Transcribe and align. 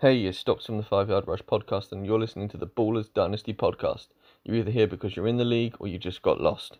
Hey, 0.00 0.24
it's 0.24 0.38
Stocks 0.38 0.66
from 0.66 0.76
the 0.76 0.82
Five 0.82 1.08
Yard 1.08 1.28
Rush 1.28 1.42
podcast, 1.42 1.92
and 1.92 2.04
you're 2.04 2.18
listening 2.18 2.48
to 2.48 2.56
the 2.56 2.66
Ballers 2.66 3.14
Dynasty 3.14 3.54
podcast. 3.54 4.08
You're 4.42 4.56
either 4.56 4.72
here 4.72 4.88
because 4.88 5.14
you're 5.14 5.28
in 5.28 5.36
the 5.36 5.44
league 5.44 5.76
or 5.78 5.86
you 5.86 5.98
just 5.98 6.20
got 6.20 6.40
lost. 6.40 6.78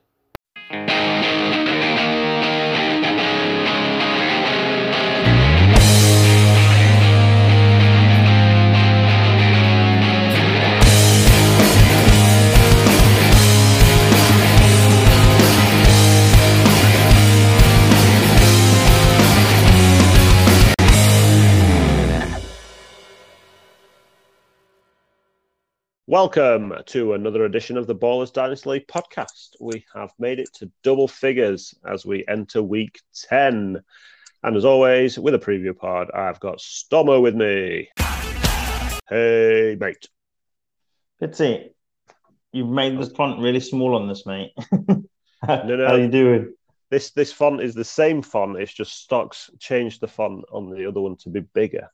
Welcome 26.14 26.73
to 26.86 27.14
another 27.14 27.45
edition 27.45 27.77
of 27.77 27.89
the 27.89 27.95
Ballers 27.96 28.32
Dynasty 28.32 28.71
League 28.71 28.86
podcast. 28.86 29.57
We 29.61 29.85
have 29.96 30.13
made 30.17 30.39
it 30.39 30.49
to 30.55 30.71
double 30.85 31.09
figures 31.09 31.75
as 31.85 32.06
we 32.06 32.25
enter 32.28 32.62
week 32.62 33.00
10. 33.28 33.83
And 34.45 34.56
as 34.56 34.64
always, 34.64 35.19
with 35.19 35.34
a 35.34 35.41
preview 35.41 35.77
pod, 35.77 36.12
I've 36.12 36.39
got 36.39 36.58
Stomo 36.58 37.20
with 37.20 37.34
me. 37.34 37.89
Hey, 39.08 39.77
mate. 39.81 40.08
Fitzy, 41.20 41.70
you've 42.53 42.69
made 42.69 42.97
the 42.97 43.11
font 43.11 43.41
really 43.41 43.58
small 43.58 43.97
on 43.97 44.06
this, 44.06 44.25
mate. 44.25 44.53
how, 45.42 45.64
No, 45.64 45.75
no. 45.75 45.84
how 45.89 45.94
are 45.94 46.00
you 46.00 46.06
doing? 46.06 46.55
This 46.91 47.11
this 47.11 47.33
font 47.33 47.61
is 47.61 47.75
the 47.75 47.84
same 47.84 48.22
font. 48.22 48.61
It's 48.61 48.72
just 48.72 49.03
stocks 49.03 49.50
changed 49.58 50.00
the 50.00 50.06
font 50.06 50.44
on 50.53 50.70
the 50.70 50.86
other 50.86 51.00
one 51.00 51.17
to 51.25 51.28
be 51.28 51.41
bigger. 51.41 51.91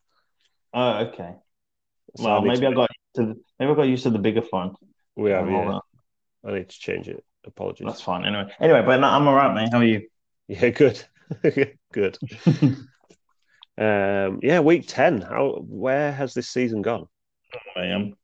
Oh, 0.75 1.07
okay. 1.07 1.37
So 2.19 2.25
Well, 2.25 2.43
maybe 2.43 2.67
I 2.67 2.73
got 2.73 2.91
to 3.15 3.27
the, 3.27 3.41
maybe 3.59 3.73
I 3.73 3.75
got 3.75 3.83
used 3.83 4.05
to 4.05 4.11
the 4.11 4.19
bigger 4.19 4.43
font. 4.43 4.77
we 5.17 5.31
have, 5.31 5.49
yeah. 5.51 5.79
I 6.47 6.53
need 6.53 6.69
to 6.69 6.79
change 6.79 7.09
it. 7.09 7.25
Apologies. 7.47 7.87
That's 7.87 8.03
fine. 8.03 8.25
Anyway, 8.25 8.53
anyway, 8.61 8.83
but 8.85 8.99
no, 9.01 9.09
I'm 9.09 9.27
all 9.27 9.35
right, 9.35 9.55
mate. 9.55 9.71
How 9.73 9.79
are 9.79 9.85
you? 9.85 10.09
Yeah, 10.49 10.69
good. 10.71 11.03
good. 11.93 12.19
Um, 13.79 14.41
yeah, 14.43 14.61
week 14.61 14.85
10. 14.89 15.23
How 15.23 15.65
where 15.67 16.13
has 16.13 16.35
this 16.35 16.51
season 16.51 16.83
gone? 16.83 17.07
I 17.77 17.87
am. 17.87 18.15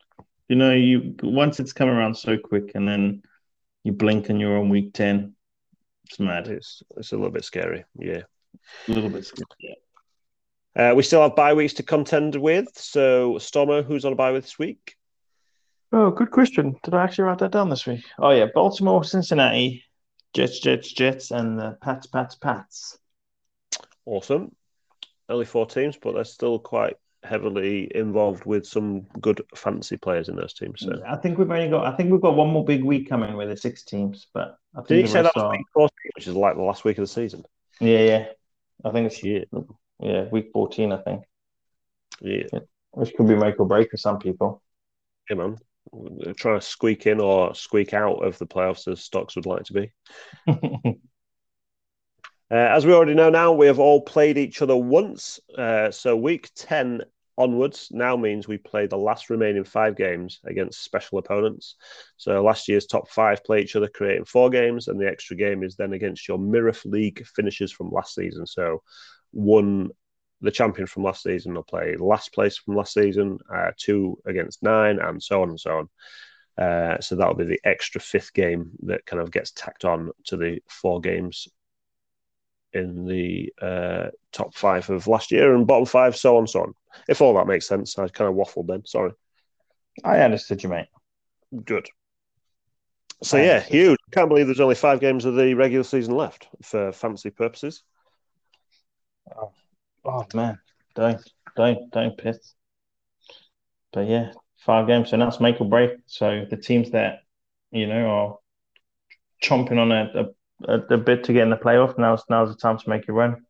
You 0.48 0.56
know, 0.56 0.72
you 0.72 1.14
once 1.22 1.58
it's 1.58 1.72
come 1.72 1.88
around 1.88 2.14
so 2.14 2.36
quick, 2.38 2.72
and 2.74 2.86
then 2.86 3.22
you 3.82 3.92
blink 3.92 4.28
and 4.28 4.40
you're 4.40 4.58
on 4.58 4.68
week 4.68 4.92
ten. 4.94 5.34
It's 6.04 6.20
mad. 6.20 6.46
It's 6.46 6.82
it's 6.96 7.12
a 7.12 7.16
little 7.16 7.32
bit 7.32 7.44
scary. 7.44 7.84
Yeah. 7.98 8.22
A 8.86 8.92
little 8.92 9.10
bit 9.10 9.24
scary. 9.24 9.46
Yeah. 9.60 9.74
Uh, 10.76 10.92
we 10.94 11.02
still 11.02 11.22
have 11.22 11.34
bye 11.34 11.54
weeks 11.54 11.72
to 11.74 11.82
contend 11.82 12.36
with. 12.36 12.68
So, 12.74 13.34
Stormo, 13.34 13.82
who's 13.84 14.04
on 14.04 14.12
a 14.12 14.16
bye 14.16 14.32
with 14.32 14.44
this 14.44 14.58
week? 14.58 14.94
Oh, 15.92 16.10
good 16.10 16.30
question. 16.30 16.76
Did 16.82 16.94
I 16.94 17.04
actually 17.04 17.24
write 17.24 17.38
that 17.38 17.52
down 17.52 17.70
this 17.70 17.86
week? 17.86 18.04
Oh 18.18 18.30
yeah, 18.30 18.46
Baltimore, 18.54 19.02
Cincinnati, 19.02 19.84
Jets, 20.34 20.60
Jets, 20.60 20.92
Jets, 20.92 21.30
and 21.30 21.58
the 21.58 21.78
Pats, 21.80 22.06
Pats, 22.06 22.34
Pats. 22.34 22.98
Awesome. 24.04 24.54
Only 25.28 25.46
four 25.46 25.66
teams, 25.66 25.96
but 25.96 26.12
they're 26.12 26.24
still 26.24 26.58
quite 26.58 26.96
heavily 27.22 27.90
involved 27.94 28.44
with 28.44 28.66
some 28.66 29.02
good 29.20 29.40
fancy 29.54 29.96
players 29.96 30.28
in 30.28 30.36
those 30.36 30.52
teams. 30.52 30.80
So, 30.80 31.00
I 31.08 31.16
think 31.16 31.38
we've 31.38 31.50
only 31.50 31.70
got. 31.70 31.86
I 31.86 31.96
think 31.96 32.12
we've 32.12 32.20
got 32.20 32.36
one 32.36 32.50
more 32.50 32.64
big 32.64 32.84
week 32.84 33.08
coming 33.08 33.34
with 33.36 33.48
the 33.48 33.56
six 33.56 33.82
teams, 33.82 34.26
but 34.34 34.58
I 34.74 34.80
think 34.80 34.88
did 34.88 35.00
you 35.00 35.06
say 35.06 35.22
that 35.22 35.34
was 35.34 35.44
are- 35.44 35.52
week 35.52 35.66
14, 35.72 35.88
which 36.16 36.26
is 36.28 36.34
like 36.34 36.56
the 36.56 36.62
last 36.62 36.84
week 36.84 36.98
of 36.98 37.02
the 37.02 37.08
season? 37.08 37.44
Yeah, 37.80 38.00
yeah. 38.00 38.26
I 38.84 38.90
think 38.90 39.06
it's 39.06 39.22
Yeah. 39.24 39.44
Yeah, 40.00 40.24
week 40.30 40.50
fourteen. 40.52 40.92
I 40.92 40.98
think, 40.98 41.24
Yeah, 42.20 42.60
which 42.92 43.14
could 43.14 43.28
be 43.28 43.36
make 43.36 43.58
or 43.60 43.66
break 43.66 43.90
for 43.90 43.96
some 43.96 44.18
people. 44.18 44.62
yeah 45.28 45.36
man. 45.36 45.56
We're 45.92 46.34
trying 46.34 46.58
to 46.58 46.66
squeak 46.66 47.06
in 47.06 47.20
or 47.20 47.54
squeak 47.54 47.94
out 47.94 48.24
of 48.24 48.38
the 48.38 48.46
playoffs 48.46 48.90
as 48.90 49.00
stocks 49.02 49.36
would 49.36 49.46
like 49.46 49.64
to 49.64 49.72
be. 49.72 49.92
Uh, 52.48 52.54
as 52.54 52.86
we 52.86 52.92
already 52.92 53.14
know 53.14 53.28
now, 53.28 53.52
we 53.52 53.66
have 53.66 53.80
all 53.80 54.00
played 54.00 54.38
each 54.38 54.62
other 54.62 54.76
once. 54.76 55.40
Uh, 55.58 55.90
so 55.90 56.14
week 56.16 56.48
10 56.54 57.02
onwards 57.36 57.88
now 57.90 58.16
means 58.16 58.46
we 58.46 58.56
play 58.56 58.86
the 58.86 58.96
last 58.96 59.30
remaining 59.30 59.64
five 59.64 59.96
games 59.96 60.38
against 60.44 60.84
special 60.84 61.18
opponents. 61.18 61.74
So 62.16 62.42
last 62.44 62.68
year's 62.68 62.86
top 62.86 63.10
five 63.10 63.42
play 63.42 63.62
each 63.62 63.74
other, 63.74 63.88
creating 63.88 64.26
four 64.26 64.48
games, 64.48 64.86
and 64.86 65.00
the 65.00 65.08
extra 65.08 65.36
game 65.36 65.64
is 65.64 65.74
then 65.74 65.92
against 65.92 66.28
your 66.28 66.38
Mirror 66.38 66.74
League 66.84 67.26
finishes 67.34 67.72
from 67.72 67.90
last 67.90 68.14
season. 68.14 68.46
So 68.46 68.80
one, 69.32 69.90
the 70.40 70.50
champion 70.50 70.86
from 70.86 71.04
last 71.04 71.22
season 71.22 71.54
will 71.54 71.62
play 71.62 71.96
last 71.96 72.32
place 72.32 72.56
from 72.58 72.76
last 72.76 72.94
season, 72.94 73.38
uh, 73.52 73.70
two 73.76 74.18
against 74.26 74.62
nine, 74.62 74.98
and 74.98 75.22
so 75.22 75.42
on 75.42 75.50
and 75.50 75.60
so 75.60 75.78
on. 75.78 75.88
Uh, 76.58 77.00
so 77.00 77.14
that'll 77.16 77.34
be 77.34 77.44
the 77.44 77.60
extra 77.64 78.00
fifth 78.00 78.32
game 78.32 78.70
that 78.84 79.04
kind 79.04 79.20
of 79.20 79.30
gets 79.30 79.50
tacked 79.52 79.84
on 79.84 80.10
to 80.24 80.36
the 80.36 80.60
four 80.68 81.00
games 81.00 81.48
in 82.72 83.06
the 83.06 83.52
uh, 83.60 84.08
top 84.32 84.54
five 84.54 84.88
of 84.90 85.06
last 85.06 85.30
year 85.30 85.54
and 85.54 85.66
bottom 85.66 85.86
five, 85.86 86.16
so 86.16 86.36
on, 86.36 86.40
and 86.40 86.50
so 86.50 86.62
on. 86.62 86.74
If 87.08 87.20
all 87.20 87.34
that 87.34 87.46
makes 87.46 87.66
sense, 87.66 87.98
I 87.98 88.08
kind 88.08 88.30
of 88.30 88.36
waffled 88.36 88.68
then. 88.68 88.84
Sorry. 88.86 89.12
I 90.04 90.20
understood 90.20 90.62
you, 90.62 90.68
mate. 90.68 90.88
Good. 91.64 91.88
So 93.22 93.38
I 93.38 93.44
yeah, 93.44 93.60
huge. 93.60 93.98
Can't 94.12 94.28
believe 94.28 94.46
there's 94.46 94.60
only 94.60 94.74
five 94.74 95.00
games 95.00 95.24
of 95.24 95.34
the 95.34 95.54
regular 95.54 95.84
season 95.84 96.14
left 96.14 96.48
for 96.62 96.92
fancy 96.92 97.30
purposes. 97.30 97.82
Oh 99.34 99.52
oh 100.04 100.26
man, 100.34 100.58
don't 100.94 101.20
don't 101.56 101.90
don't 101.90 102.18
piss. 102.18 102.54
But 103.92 104.08
yeah, 104.08 104.32
five 104.58 104.86
games, 104.86 105.10
so 105.10 105.16
now 105.16 105.28
it's 105.28 105.40
make 105.40 105.60
or 105.60 105.68
break. 105.68 105.92
So 106.06 106.44
the 106.48 106.56
teams 106.56 106.90
that 106.90 107.20
you 107.70 107.86
know 107.86 108.06
are 108.06 108.38
chomping 109.42 109.78
on 109.78 109.92
a, 109.92 110.28
a, 110.68 110.94
a 110.94 110.98
bit 110.98 111.24
to 111.24 111.32
get 111.32 111.42
in 111.42 111.50
the 111.50 111.56
playoff, 111.56 111.98
now's 111.98 112.24
now's 112.28 112.50
the 112.50 112.60
time 112.60 112.78
to 112.78 112.88
make 112.88 113.06
your 113.06 113.16
run. 113.16 113.44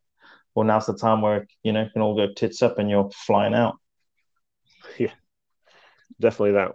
Or 0.55 0.65
now's 0.65 0.87
the 0.87 0.97
time 0.97 1.21
where 1.21 1.47
you 1.63 1.73
know 1.73 1.89
can 1.93 2.03
all 2.03 2.17
go 2.17 2.33
tits 2.33 2.63
up 2.63 2.79
and 2.79 2.89
you're 2.89 3.11
flying 3.11 3.55
out. 3.55 3.77
Yeah, 4.99 5.13
definitely 6.21 6.53
that 6.53 6.73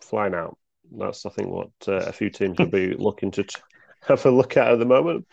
flying 0.00 0.34
out. 0.34 0.56
That's 0.90 1.26
I 1.26 1.30
think 1.30 1.48
what 1.48 1.70
uh, 1.86 1.96
a 1.96 2.12
few 2.12 2.30
teams 2.30 2.58
will 2.58 2.66
be 2.66 2.94
looking 2.94 3.30
to 3.32 3.42
t- 3.42 3.60
have 4.06 4.24
a 4.24 4.30
look 4.30 4.56
at 4.56 4.72
at 4.72 4.78
the 4.78 4.86
moment. 4.86 5.26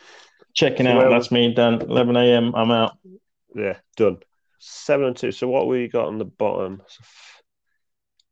Checking 0.55 0.87
out, 0.87 0.97
where- 0.97 1.07
um, 1.07 1.11
that's 1.13 1.31
me 1.31 1.53
done. 1.53 1.81
11 1.81 2.15
a.m. 2.15 2.55
I'm 2.55 2.71
out. 2.71 2.97
Yeah, 3.53 3.77
done. 3.97 4.17
Seven 4.59 5.07
and 5.07 5.17
two. 5.17 5.31
So 5.31 5.47
what 5.47 5.67
we 5.67 5.87
got 5.87 6.07
on 6.07 6.17
the 6.17 6.25
bottom? 6.25 6.81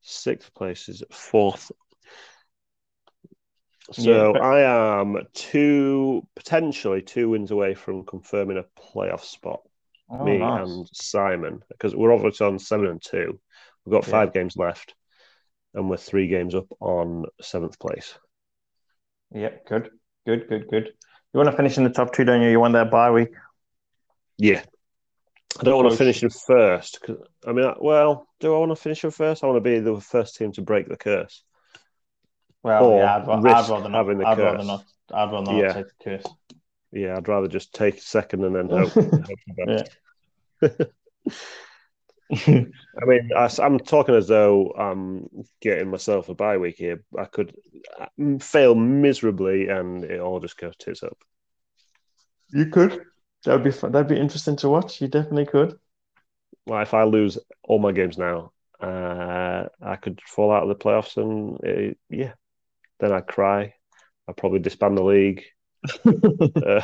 Sixth 0.01 0.53
place 0.53 0.89
is 0.89 1.03
fourth. 1.11 1.71
So 3.91 4.33
Yeah, 4.33 4.39
I 4.41 4.99
am 5.01 5.17
two 5.33 6.25
potentially 6.35 7.01
two 7.01 7.29
wins 7.29 7.51
away 7.51 7.73
from 7.73 8.05
confirming 8.05 8.57
a 8.57 8.63
playoff 8.79 9.21
spot. 9.21 9.61
Oh, 10.09 10.23
me 10.23 10.37
nice. 10.37 10.67
and 10.67 10.87
Simon, 10.93 11.61
because 11.69 11.95
we're 11.95 12.13
obviously 12.13 12.47
on 12.47 12.59
seven 12.59 12.87
and 12.87 13.01
two. 13.01 13.39
We've 13.85 13.91
got 13.93 14.05
Yeah. 14.07 14.11
five 14.11 14.33
games 14.33 14.55
left, 14.55 14.95
and 15.73 15.89
we're 15.89 15.97
three 15.97 16.27
games 16.27 16.55
up 16.55 16.67
on 16.79 17.25
seventh 17.41 17.77
place. 17.79 18.17
Yep, 19.31 19.65
good, 19.65 19.89
good, 20.25 20.47
good, 20.47 20.67
good. 20.69 20.93
You 21.33 21.39
want 21.39 21.49
to 21.49 21.57
finish 21.57 21.77
in 21.77 21.83
the 21.83 21.89
top 21.89 22.13
two, 22.13 22.23
don't 22.23 22.41
you? 22.41 22.49
You 22.49 22.59
want 22.59 22.73
that 22.73 22.91
bye 22.91 23.11
week. 23.11 23.29
Yeah. 24.37 24.63
I 25.59 25.63
don't 25.63 25.77
want 25.77 25.91
to 25.91 25.97
finish 25.97 26.21
in 26.23 26.29
first. 26.29 27.01
'cause- 27.01 27.17
I 27.45 27.51
mean, 27.51 27.73
well, 27.79 28.27
do 28.39 28.53
I 28.55 28.57
want 28.59 28.71
to 28.71 28.75
finish 28.75 29.03
in 29.03 29.11
first? 29.11 29.43
I 29.43 29.47
want 29.47 29.57
to 29.57 29.61
be 29.61 29.79
the 29.79 29.99
first 29.99 30.35
team 30.35 30.51
to 30.53 30.61
break 30.61 30.87
the 30.87 30.97
curse. 30.97 31.43
Well, 32.63 32.85
Or 32.85 32.99
yeah, 32.99 33.15
I'd, 33.17 33.29
I'd 33.29 33.43
rather 33.43 33.79
not. 33.89 33.91
having 33.91 34.17
the 34.19 34.25
I'd 34.27 34.37
rather 34.37 34.63
not. 34.63 34.83
I'd 35.11 35.31
rather 35.31 35.51
not 35.51 35.55
Yeah. 35.57 35.73
take 35.73 35.85
the 35.87 36.03
curse. 36.03 36.25
Yeah, 36.91 37.17
I'd 37.17 37.27
rather 37.27 37.47
just 37.47 37.73
take 37.73 37.99
second 37.99 38.45
and 38.45 38.55
then 38.55 38.69
hope. 38.69 38.89
hope 38.93 39.03
for 39.03 39.21
the 39.57 39.87
best. 40.61 40.91
I 42.31 43.05
mean, 43.05 43.29
I, 43.35 43.49
am 43.59 43.79
talking 43.79 44.15
as 44.15 44.27
though 44.27 44.71
I'm 44.71 45.29
getting 45.61 45.89
myself 45.89 46.29
a 46.29 46.33
bye 46.33 46.57
week 46.57 46.77
here. 46.77 47.03
I 47.17 47.25
could 47.25 47.55
uh, 47.99 48.07
fail 48.39 48.73
miserably, 48.75 49.67
and 49.67 50.03
it 50.03 50.19
all 50.19 50.39
just 50.39 50.57
goes 50.57 50.75
tits 50.77 51.03
up. 51.03 51.17
You 52.53 52.67
could. 52.67 53.01
That 53.45 53.53
would 53.53 53.63
be 53.63 53.71
fun. 53.71 53.91
That'd 53.91 54.07
be 54.07 54.19
interesting 54.19 54.55
to 54.57 54.69
watch. 54.69 55.01
You 55.01 55.07
definitely 55.07 55.45
could. 55.45 55.77
Like 56.65 56.87
if 56.87 56.93
I 56.93 57.03
lose 57.03 57.37
all 57.63 57.79
my 57.79 57.91
games 57.91 58.17
now, 58.17 58.51
uh, 58.79 59.65
I 59.81 59.95
could 59.97 60.21
fall 60.25 60.51
out 60.51 60.63
of 60.63 60.69
the 60.69 60.75
playoffs, 60.75 61.17
and 61.17 61.57
uh, 61.65 61.93
yeah, 62.09 62.33
then 62.99 63.11
I'd 63.11 63.27
cry. 63.27 63.73
I'd 64.27 64.37
probably 64.37 64.59
disband 64.59 64.97
the 64.97 65.03
league. 65.03 65.43
Uh, 66.05 66.81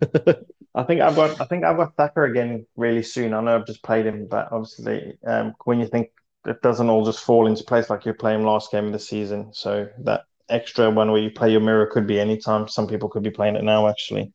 I 0.74 0.82
think 0.84 1.00
I've 1.02 1.14
got. 1.14 1.40
I 1.40 1.44
think 1.44 1.64
I've 1.64 1.76
got 1.76 1.96
Thacker 1.96 2.24
again 2.24 2.66
really 2.76 3.02
soon. 3.02 3.34
I 3.34 3.40
know 3.40 3.56
I've 3.56 3.66
just 3.66 3.82
played 3.82 4.06
him, 4.06 4.26
but 4.26 4.50
obviously, 4.50 5.18
um, 5.24 5.54
when 5.64 5.78
you 5.78 5.86
think 5.86 6.10
it 6.46 6.60
doesn't 6.62 6.88
all 6.88 7.04
just 7.04 7.20
fall 7.20 7.46
into 7.46 7.62
place 7.62 7.90
like 7.90 8.04
you're 8.04 8.14
playing 8.14 8.44
last 8.44 8.72
game 8.72 8.86
of 8.86 8.92
the 8.92 8.98
season, 8.98 9.52
so 9.52 9.88
that 10.00 10.24
extra 10.48 10.90
one 10.90 11.12
where 11.12 11.20
you 11.20 11.30
play 11.30 11.52
your 11.52 11.60
mirror 11.60 11.86
could 11.86 12.06
be 12.06 12.18
anytime. 12.18 12.66
Some 12.68 12.88
people 12.88 13.08
could 13.08 13.22
be 13.22 13.30
playing 13.30 13.56
it 13.56 13.62
now, 13.64 13.86
actually. 13.86 14.32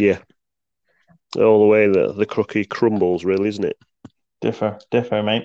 Yeah, 0.00 0.18
all 1.36 1.60
the 1.60 1.66
way 1.66 1.86
that 1.86 2.16
the 2.16 2.26
cookie 2.26 2.64
crumbles, 2.64 3.24
really, 3.24 3.48
isn't 3.48 3.64
it? 3.64 3.78
Differ, 4.40 4.78
differ, 4.90 5.22
mate. 5.22 5.44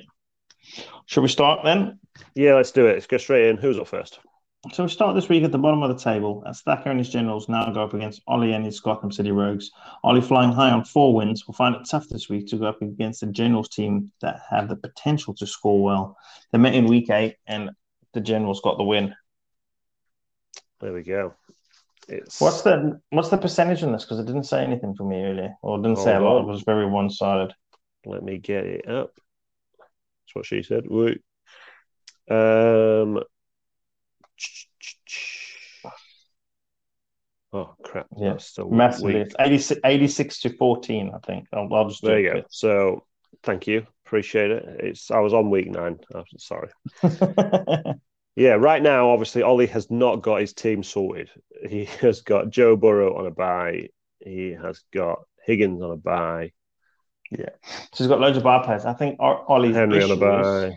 Should 1.06 1.22
we 1.22 1.28
start 1.28 1.62
then? 1.64 2.00
Yeah, 2.34 2.56
let's 2.56 2.72
do 2.72 2.88
it. 2.88 2.94
Let's 2.94 3.08
go 3.08 3.18
straight 3.18 3.50
in. 3.50 3.58
Who's 3.58 3.78
up 3.78 3.88
first? 3.88 4.20
So 4.72 4.84
we 4.84 4.90
start 4.90 5.14
this 5.14 5.30
week 5.30 5.44
at 5.44 5.52
the 5.52 5.60
bottom 5.60 5.84
of 5.84 5.90
the 5.90 6.04
table 6.04 6.44
as 6.48 6.62
Thacker 6.62 6.90
and 6.90 6.98
his 6.98 7.10
Generals 7.10 7.48
now 7.48 7.70
go 7.70 7.84
up 7.84 7.94
against 7.94 8.24
Ollie 8.26 8.54
and 8.54 8.66
his 8.66 8.80
Gotham 8.80 9.12
City 9.12 9.32
Rogues. 9.32 9.70
Ollie 10.04 10.22
flying 10.22 10.52
high 10.52 10.72
on 10.72 10.84
four 10.84 11.14
wins 11.14 11.46
will 11.46 11.54
find 11.54 11.76
it 11.76 11.88
tough 11.88 12.08
this 12.10 12.30
week 12.30 12.48
to 12.48 12.58
go 12.58 12.66
up 12.66 12.82
against 12.82 13.20
the 13.20 13.28
Generals 13.28 13.70
team 13.70 14.12
that 14.22 14.40
have 14.50 14.68
the 14.68 14.76
potential 14.76 15.36
to 15.36 15.46
score 15.46 15.84
well. 15.84 16.18
They 16.52 16.58
met 16.58 16.74
in 16.74 16.88
week 16.88 17.12
eight 17.12 17.36
and 17.46 17.70
the 18.14 18.22
Generals 18.22 18.62
got 18.62 18.78
the 18.78 18.84
win. 18.84 19.14
There 20.80 20.94
we 20.94 21.04
go. 21.04 21.36
It's 22.08 22.42
What's 22.42 22.62
the 22.62 23.00
what's 23.10 23.30
the 23.30 23.38
percentage 23.38 23.84
on 23.84 23.92
this? 23.92 24.04
Because 24.04 24.20
it 24.20 24.26
didn't 24.26 24.44
say 24.44 24.64
anything 24.64 24.96
for 24.96 25.04
me 25.04 25.24
earlier, 25.24 25.56
or 25.62 25.80
it 25.80 25.82
didn't 25.84 26.00
say 26.00 26.16
a 26.16 26.20
lot. 26.20 26.42
It 26.42 26.48
was 26.48 26.64
very 26.64 26.86
one 26.86 27.10
sided. 27.10 27.54
let 28.06 28.24
me 28.24 28.38
get 28.38 28.66
it 28.66 28.88
up. 28.88 29.12
That's 29.16 30.36
what 30.36 30.46
she 30.46 30.64
said. 30.64 30.86
Wait. 30.88 31.22
Um. 32.30 33.22
Oh 37.54 37.76
crap! 37.84 38.08
Yeah, 38.18 38.38
Massively, 38.70 39.14
weak. 39.14 39.22
it's 39.22 39.36
86, 39.40 39.82
86 39.86 40.40
to 40.42 40.50
fourteen. 40.58 41.12
I 41.16 41.20
think. 41.26 41.48
I'll, 41.54 41.74
I'll 41.74 41.88
just 41.90 42.04
There 42.04 42.20
you 42.20 42.32
go. 42.32 42.38
it. 42.40 42.46
So 42.50 43.06
thank 43.44 43.66
you, 43.68 43.86
appreciate 44.06 44.52
it. 44.52 44.66
It's 44.80 45.10
I 45.10 45.20
was 45.20 45.34
on 45.34 45.50
week 45.50 45.72
nine. 45.72 45.98
I'm 46.14 46.26
sorry. 46.38 46.70
Yeah, 48.36 48.54
right 48.54 48.82
now, 48.82 49.12
obviously, 49.12 49.44
Ollie 49.44 49.68
has 49.68 49.90
not 49.90 50.22
got 50.22 50.42
his 50.42 50.54
team 50.54 50.84
sorted. 50.84 51.30
He 51.68 51.86
has 52.02 52.22
got 52.22 52.50
Joe 52.50 52.76
Burrow 52.76 53.18
on 53.18 53.26
a 53.26 53.32
bye. 53.32 53.90
He 54.20 54.52
has 54.52 54.82
got 54.94 55.20
Higgins 55.46 55.82
on 55.82 55.92
a 55.92 55.98
bye. 55.98 56.52
Yeah. 57.32 57.50
So 57.94 58.04
he's 58.04 58.08
got 58.08 58.20
loads 58.20 58.38
of 58.38 58.44
bar 58.44 58.64
players. 58.64 58.86
I 58.86 58.94
think 58.94 59.18
Ollie's 59.20 59.76
Henry 59.76 60.04
on 60.04 60.12
a 60.12 60.14
issue 60.14 60.68
is. 60.70 60.74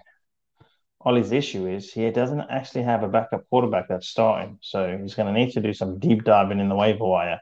Ollie's 1.01 1.33
issue 1.33 1.67
is 1.67 1.93
he 1.93 2.11
doesn't 2.11 2.41
actually 2.41 2.83
have 2.83 3.03
a 3.03 3.09
backup 3.09 3.49
quarterback 3.49 3.89
that's 3.89 4.09
starting. 4.09 4.59
So 4.63 4.99
he's 5.01 5.15
going 5.15 5.33
to 5.33 5.39
need 5.39 5.53
to 5.53 5.61
do 5.61 5.73
some 5.73 5.99
deep 5.99 6.25
diving 6.25 6.61
in 6.61 6.69
the 6.69 6.75
waiver 6.75 7.05
wire 7.05 7.41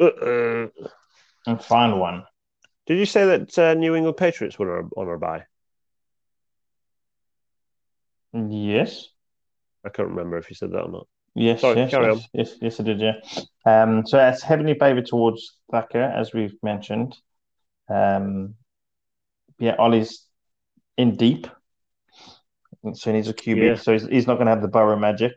Uh-uh. 0.00 0.68
and 1.46 1.62
find 1.62 1.98
one. 1.98 2.24
Did 2.86 2.98
you 2.98 3.06
say 3.06 3.26
that 3.26 3.58
uh, 3.58 3.74
New 3.74 3.94
England 3.94 4.16
Patriots 4.16 4.58
were 4.58 4.78
on 4.78 4.90
a, 4.96 5.00
on 5.00 5.08
a 5.08 5.18
bye? 5.18 5.44
Yes. 8.32 9.11
I 9.84 9.88
can't 9.88 10.08
remember 10.08 10.38
if 10.38 10.48
you 10.48 10.56
said 10.56 10.70
that 10.72 10.82
or 10.82 10.90
not. 10.90 11.06
Yes, 11.34 11.62
Sorry, 11.62 11.78
yes, 11.78 11.92
yes, 11.92 12.28
yes, 12.32 12.54
yes, 12.60 12.80
I 12.80 12.82
did, 12.82 13.00
yeah. 13.00 13.14
Um, 13.64 14.06
so 14.06 14.18
it's 14.18 14.42
heavily 14.42 14.74
favoured 14.78 15.06
towards 15.06 15.56
Thacker, 15.70 16.02
as 16.02 16.34
we've 16.34 16.54
mentioned. 16.62 17.16
Um, 17.88 18.54
yeah, 19.58 19.76
Ollie's 19.78 20.26
in 20.98 21.16
deep, 21.16 21.46
so 22.92 23.10
he 23.10 23.16
needs 23.16 23.28
a 23.28 23.34
QB. 23.34 23.56
Yeah. 23.56 23.74
So 23.76 23.92
he's, 23.92 24.06
he's 24.06 24.26
not 24.26 24.34
going 24.34 24.46
to 24.46 24.52
have 24.52 24.62
the 24.62 24.68
Burrow 24.68 24.98
magic. 24.98 25.32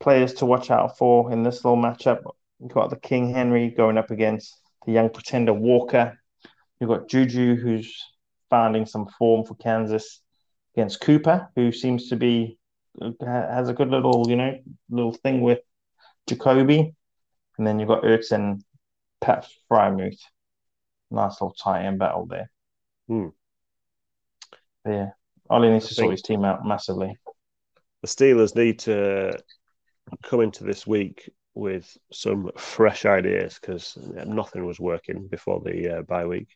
Players 0.00 0.34
to 0.34 0.46
watch 0.46 0.70
out 0.70 0.98
for 0.98 1.30
in 1.30 1.42
this 1.42 1.64
little 1.64 1.80
matchup. 1.80 2.22
You've 2.58 2.72
got 2.72 2.90
the 2.90 2.96
King 2.96 3.32
Henry 3.32 3.70
going 3.70 3.96
up 3.96 4.10
against 4.10 4.58
the 4.86 4.92
young 4.92 5.10
pretender 5.10 5.52
Walker. 5.52 6.18
You've 6.80 6.90
got 6.90 7.08
Juju, 7.08 7.56
who's 7.56 7.94
finding 8.48 8.86
some 8.86 9.06
form 9.18 9.44
for 9.44 9.54
Kansas 9.54 10.20
against 10.74 11.00
Cooper, 11.00 11.48
who 11.54 11.70
seems 11.72 12.08
to 12.08 12.16
be 12.16 12.58
has 13.20 13.68
a 13.68 13.74
good 13.74 13.88
little, 13.90 14.28
you 14.28 14.36
know, 14.36 14.58
little 14.88 15.12
thing 15.12 15.40
with 15.40 15.60
Jacoby. 16.26 16.94
And 17.58 17.66
then 17.66 17.78
you've 17.78 17.88
got 17.88 18.02
Ertz 18.02 18.32
and 18.32 18.64
Pat 19.20 19.46
Freiermuth. 19.70 20.20
Nice 21.10 21.40
little 21.40 21.54
tight 21.54 21.84
end 21.84 21.98
battle 21.98 22.26
there. 22.26 22.50
Hmm. 23.08 23.28
But 24.84 24.90
yeah, 24.90 25.10
Ollie 25.48 25.70
needs 25.70 25.86
I 25.86 25.88
to 25.88 25.94
sort 25.94 26.10
his 26.12 26.22
team 26.22 26.44
out 26.44 26.64
massively. 26.64 27.18
The 28.02 28.08
Steelers 28.08 28.54
need 28.56 28.78
to 28.80 29.38
come 30.22 30.40
into 30.40 30.64
this 30.64 30.86
week 30.86 31.28
with 31.54 31.96
some 32.12 32.50
fresh 32.56 33.04
ideas 33.04 33.58
because 33.60 33.98
nothing 34.24 34.64
was 34.64 34.80
working 34.80 35.26
before 35.26 35.60
the 35.60 35.98
uh, 35.98 36.02
bye 36.02 36.26
week. 36.26 36.48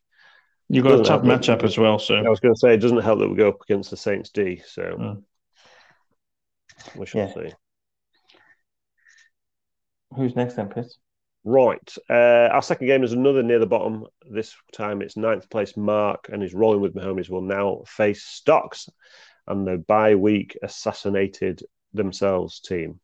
You've 0.68 0.84
got 0.84 1.00
a 1.00 1.04
tough 1.04 1.22
matchup 1.22 1.62
as 1.62 1.76
well, 1.76 1.98
so 1.98 2.14
I 2.14 2.28
was 2.28 2.40
going 2.40 2.54
to 2.54 2.58
say 2.58 2.72
it 2.72 2.78
doesn't 2.78 3.02
help 3.02 3.18
that 3.18 3.28
we 3.28 3.36
go 3.36 3.48
up 3.48 3.60
against 3.62 3.90
the 3.90 3.96
Saints 3.96 4.30
D, 4.30 4.62
so 4.66 4.82
Mm. 4.82 5.22
We 6.96 7.06
shall 7.06 7.22
Yeah. 7.22 7.34
see. 7.34 7.52
who's 10.14 10.36
next 10.36 10.54
then, 10.54 10.68
Pitt? 10.68 10.92
Right. 11.44 11.94
Uh, 12.08 12.48
our 12.52 12.62
second 12.62 12.86
game 12.86 13.02
is 13.04 13.12
another 13.12 13.42
near 13.42 13.58
the 13.58 13.66
bottom. 13.66 14.06
This 14.30 14.54
time 14.72 15.02
it's 15.02 15.16
ninth 15.16 15.50
place 15.50 15.76
Mark 15.76 16.30
and 16.32 16.40
his 16.40 16.54
rolling 16.54 16.80
with 16.80 16.94
Mahomes 16.94 17.28
will 17.28 17.42
now 17.42 17.82
face 17.86 18.22
Stocks 18.24 18.88
and 19.46 19.66
the 19.66 19.76
bye 19.76 20.14
week 20.14 20.56
assassinated 20.62 21.62
themselves 21.92 22.60
team. 22.60 23.00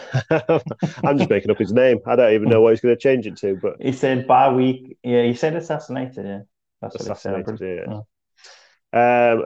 I'm 0.30 1.18
just 1.18 1.30
making 1.30 1.50
up 1.50 1.58
his 1.58 1.72
name. 1.72 1.98
I 2.06 2.16
don't 2.16 2.32
even 2.32 2.48
know 2.48 2.60
what 2.62 2.70
he's 2.70 2.80
going 2.80 2.94
to 2.96 3.00
change 3.00 3.26
it 3.26 3.36
to, 3.38 3.56
but 3.60 3.74
He 3.80 3.92
said 3.92 4.26
bye 4.26 4.52
week. 4.52 4.96
Yeah, 5.02 5.22
he 5.24 5.34
said 5.34 5.54
assassinated. 5.54 6.24
Yeah, 6.26 6.40
that's 6.80 6.94
what 6.94 7.02
he 7.02 7.14
said. 7.20 7.40
assassinated. 7.40 7.84
Yeah. 8.92 9.32
Um, 9.32 9.44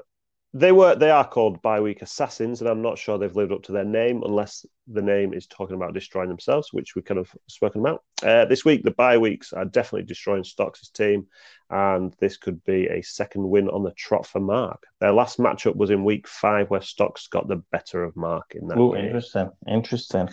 they 0.55 0.71
were 0.73 0.95
they 0.95 1.11
are 1.11 1.27
called 1.27 1.63
bye 1.63 1.81
week 1.81 2.03
assassins, 2.03 2.61
and 2.61 2.69
I'm 2.69 2.83
not 2.83 2.99
sure 2.99 3.17
they've 3.17 3.35
lived 3.35 3.53
up 3.53 3.63
to 3.65 3.73
their 3.73 3.85
name 3.85 4.23
unless 4.23 4.67
the 4.87 5.01
name 5.01 5.33
is 5.33 5.47
talking 5.47 5.77
about 5.77 5.95
destroying 5.95 6.29
themselves, 6.29 6.73
which 6.73 6.95
we 6.95 7.01
kind 7.03 7.19
of 7.19 7.31
spoken 7.49 7.81
about. 7.81 8.03
Uh, 8.23 8.45
this 8.45 8.65
week, 8.65 8.83
the 8.83 8.91
bye 8.91 9.17
weeks 9.17 9.53
are 9.55 9.65
definitely 9.65 10.07
destroying 10.07 10.45
Stocks' 10.45 10.91
team, 10.91 11.27
and 11.71 12.15
this 12.21 12.37
could 12.37 12.63
be 12.65 12.87
a 12.89 13.01
second 13.03 13.49
win 13.49 13.69
on 13.71 13.83
the 13.83 13.93
trot 13.93 14.27
for 14.27 14.41
Mark. 14.41 14.83
Their 15.01 15.13
last 15.13 15.39
matchup 15.39 15.75
was 15.77 15.91
in 15.91 16.05
week 16.05 16.29
five, 16.29 16.69
where 16.69 16.83
Stocks 16.83 17.29
got 17.29 17.49
the 17.49 17.57
better 17.73 18.05
of 18.05 18.15
Mark 18.17 18.53
in 18.55 18.69
that 18.69 18.77
Oh, 18.79 18.95
interesting. 18.95 19.51
Interesting. 19.67 20.29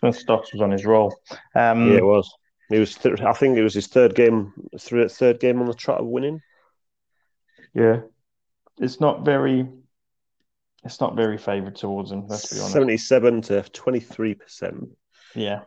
When 0.00 0.12
Stocks 0.14 0.52
was 0.52 0.62
on 0.62 0.70
his 0.70 0.86
roll. 0.86 1.14
Um, 1.54 1.86
Yeah, 1.90 1.98
it 1.98 2.04
was. 2.04 2.32
He 2.70 2.78
was. 2.78 2.94
Th- 2.94 3.20
I 3.20 3.34
think 3.34 3.58
it 3.58 3.62
was 3.62 3.74
his 3.74 3.88
third 3.88 4.14
game, 4.14 4.54
th- 4.78 5.10
third 5.12 5.38
game 5.38 5.60
on 5.60 5.66
the 5.66 5.74
trot 5.74 6.00
of 6.00 6.06
winning. 6.06 6.40
yeah. 7.74 8.00
It's 8.78 9.00
not 9.00 9.24
very. 9.24 9.68
It's 10.84 11.00
not 11.00 11.14
very 11.14 11.38
favoured 11.38 11.76
towards 11.76 12.10
him. 12.10 12.26
Let's 12.26 12.52
be 12.52 12.58
honest. 12.58 12.72
Seventy-seven 12.72 13.42
to 13.42 13.62
twenty-three 13.62 14.34
percent. 14.34 14.88
Yeah. 15.34 15.60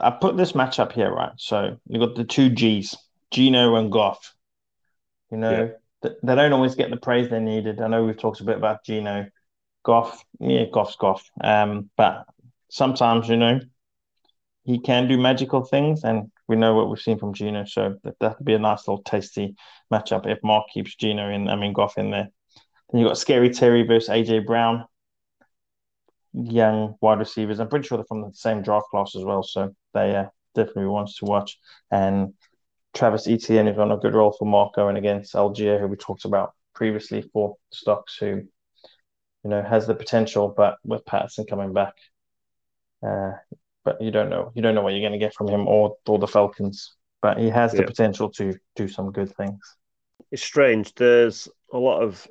I 0.00 0.10
put 0.10 0.36
this 0.36 0.54
match 0.54 0.78
up 0.78 0.92
here, 0.92 1.10
right? 1.10 1.32
So 1.38 1.78
you've 1.88 2.06
got 2.06 2.14
the 2.14 2.24
two 2.24 2.50
G's, 2.50 2.96
Gino 3.30 3.76
and 3.76 3.90
Goff. 3.90 4.34
You 5.30 5.38
know, 5.38 5.72
th- 6.02 6.14
they 6.22 6.34
don't 6.34 6.52
always 6.52 6.74
get 6.74 6.90
the 6.90 6.98
praise 6.98 7.30
they 7.30 7.40
needed. 7.40 7.80
I 7.80 7.88
know 7.88 8.04
we've 8.04 8.16
talked 8.16 8.40
a 8.40 8.44
bit 8.44 8.58
about 8.58 8.84
Gino. 8.84 9.26
Goff, 9.84 10.22
yeah, 10.38 10.64
Goff's 10.70 10.96
Goff. 10.96 11.28
Um, 11.42 11.88
but 11.96 12.26
sometimes, 12.68 13.28
you 13.28 13.38
know, 13.38 13.60
he 14.64 14.78
can 14.78 15.08
do 15.08 15.18
magical 15.18 15.64
things, 15.64 16.04
and 16.04 16.30
we 16.48 16.56
know 16.56 16.74
what 16.74 16.88
we've 16.88 17.00
seen 17.00 17.18
from 17.18 17.34
Gino. 17.34 17.64
So 17.66 17.96
that 18.04 18.18
that'd 18.20 18.44
be 18.44 18.54
a 18.54 18.58
nice 18.58 18.88
little 18.88 19.02
tasty 19.02 19.54
matchup 19.92 20.26
if 20.26 20.38
Mark 20.42 20.66
keeps 20.72 20.96
Gino 20.96 21.30
in, 21.30 21.48
I 21.48 21.56
mean 21.56 21.72
Goff 21.72 21.98
in 21.98 22.10
there. 22.10 22.28
Then 22.90 23.00
you 23.00 23.06
got 23.06 23.18
Scary 23.18 23.50
Terry 23.50 23.82
versus 23.82 24.08
AJ 24.08 24.46
Brown 24.46 24.86
young 26.32 26.94
wide 27.00 27.18
receivers. 27.18 27.60
I'm 27.60 27.68
pretty 27.68 27.86
sure 27.86 27.98
they're 27.98 28.04
from 28.04 28.22
the 28.22 28.32
same 28.32 28.62
draft 28.62 28.86
class 28.90 29.14
as 29.16 29.24
well, 29.24 29.42
so 29.42 29.74
they 29.94 30.14
uh, 30.14 30.26
definitely 30.54 30.86
ones 30.86 31.16
to 31.16 31.24
watch. 31.24 31.58
And 31.90 32.34
Travis 32.94 33.28
Etienne 33.28 33.68
is 33.68 33.78
on 33.78 33.92
a 33.92 33.96
good 33.96 34.14
role 34.14 34.32
for 34.32 34.44
Mark 34.44 34.74
going 34.74 34.96
against 34.96 35.34
Allgeier, 35.34 35.80
who 35.80 35.86
we 35.86 35.96
talked 35.96 36.24
about 36.24 36.54
previously 36.74 37.22
for 37.32 37.56
stocks, 37.72 38.16
who 38.16 38.42
you 39.44 39.50
know 39.50 39.62
has 39.62 39.86
the 39.86 39.94
potential, 39.94 40.52
but 40.56 40.76
with 40.84 41.04
Patterson 41.04 41.46
coming 41.46 41.72
back, 41.72 41.94
uh, 43.06 43.32
but 43.84 44.00
you 44.00 44.10
don't 44.10 44.30
know 44.30 44.52
you 44.54 44.62
don't 44.62 44.74
know 44.74 44.82
what 44.82 44.92
you're 44.92 45.08
going 45.08 45.18
to 45.18 45.24
get 45.24 45.34
from 45.34 45.48
him 45.48 45.66
or 45.66 45.96
or 46.06 46.18
the 46.18 46.26
Falcons. 46.26 46.94
But 47.20 47.38
he 47.38 47.48
has 47.48 47.72
the 47.72 47.80
Yeah. 47.80 47.86
potential 47.86 48.30
to 48.32 48.54
do 48.76 48.86
some 48.86 49.10
good 49.10 49.34
things. 49.36 49.58
It's 50.30 50.42
strange. 50.42 50.94
There's 50.94 51.48
a 51.72 51.78
lot 51.78 52.02
of 52.02 52.26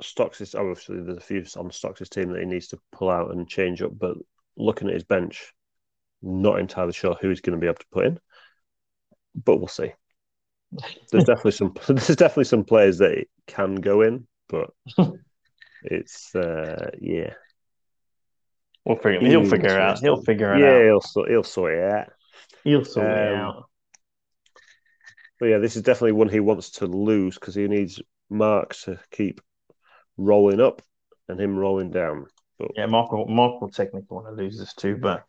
Stocks. 0.00 0.54
Obviously, 0.54 1.00
there's 1.00 1.18
a 1.18 1.20
few 1.20 1.44
on 1.56 1.70
Stocks' 1.70 2.08
team 2.08 2.30
that 2.32 2.40
he 2.40 2.46
needs 2.46 2.68
to 2.68 2.80
pull 2.92 3.10
out 3.10 3.32
and 3.32 3.48
change 3.48 3.82
up. 3.82 3.98
But 3.98 4.16
looking 4.56 4.88
at 4.88 4.94
his 4.94 5.04
bench, 5.04 5.52
not 6.22 6.58
entirely 6.60 6.92
sure 6.92 7.16
who 7.20 7.28
he's 7.28 7.40
going 7.40 7.58
to 7.58 7.60
be 7.60 7.66
able 7.68 7.78
to 7.78 7.86
put 7.92 8.06
in. 8.06 8.20
But 9.34 9.58
we'll 9.58 9.68
see. 9.68 9.92
There's 11.10 11.24
definitely 11.24 11.52
some. 11.52 11.74
There's 11.86 12.16
definitely 12.16 12.44
some 12.44 12.64
players 12.64 12.98
that 12.98 13.26
can 13.46 13.76
go 13.76 14.02
in, 14.02 14.26
but 14.48 14.70
it's 15.82 16.34
uh, 16.34 16.90
yeah, 17.00 17.34
We'll 18.84 18.96
figure. 18.96 19.20
He'll 19.26 19.44
figure 19.48 19.68
it 19.70 19.80
out. 19.80 19.98
He'll 20.00 20.22
figure 20.22 20.54
it 20.54 20.60
yeah. 20.60 20.66
out. 20.76 20.82
He'll 20.84 21.00
sort. 21.00 21.30
He'll 21.30 21.42
sort 21.42 21.74
it 21.74 21.92
out. 21.92 22.08
He'll 22.64 22.84
sort 22.84 23.06
it 23.06 23.32
Um, 23.34 23.40
out. 23.40 23.64
But 25.40 25.46
yeah, 25.46 25.58
this 25.58 25.76
is 25.76 25.82
definitely 25.82 26.12
one 26.12 26.28
he 26.28 26.40
wants 26.40 26.70
to 26.72 26.86
lose 26.86 27.34
because 27.34 27.54
he 27.54 27.66
needs 27.66 28.00
Mark 28.30 28.74
to 28.84 28.98
keep 29.10 29.40
rolling 30.16 30.60
up 30.60 30.80
and 31.28 31.40
him 31.40 31.56
rolling 31.56 31.90
down. 31.90 32.26
But 32.58 32.70
Yeah, 32.76 32.86
Mark 32.86 33.10
will, 33.10 33.26
Mark 33.26 33.60
will 33.60 33.70
technically 33.70 34.06
want 34.10 34.26
to 34.26 34.32
lose 34.42 34.58
this 34.58 34.74
too, 34.74 34.96
but 34.96 35.24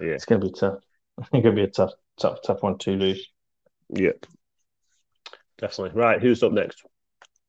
Yeah. 0.00 0.08
it's 0.12 0.24
going 0.24 0.40
to 0.40 0.46
be 0.46 0.52
tough. 0.52 0.78
It's 1.18 1.28
going 1.28 1.42
to 1.44 1.52
be 1.52 1.62
a 1.64 1.68
tough, 1.68 1.92
tough, 2.18 2.38
tough 2.42 2.62
one 2.62 2.78
to 2.78 2.92
lose. 2.92 3.28
yeah, 3.90 4.12
definitely. 5.58 6.00
Right, 6.00 6.20
who's 6.20 6.42
up 6.42 6.52
next? 6.52 6.82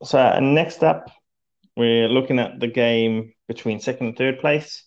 So 0.03 0.39
next 0.41 0.83
up, 0.83 1.09
we're 1.77 2.09
looking 2.09 2.39
at 2.39 2.59
the 2.59 2.67
game 2.67 3.33
between 3.47 3.79
second 3.79 4.07
and 4.07 4.17
third 4.17 4.39
place. 4.39 4.83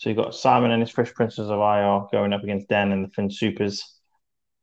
So 0.00 0.08
you've 0.08 0.16
got 0.16 0.34
Simon 0.34 0.70
and 0.70 0.80
his 0.80 0.88
Fresh 0.88 1.12
Princes 1.12 1.50
of 1.50 1.58
IR 1.58 2.06
going 2.10 2.32
up 2.32 2.42
against 2.42 2.68
Dan 2.68 2.90
and 2.90 3.04
the 3.04 3.10
Finn 3.10 3.30
Supers. 3.30 4.00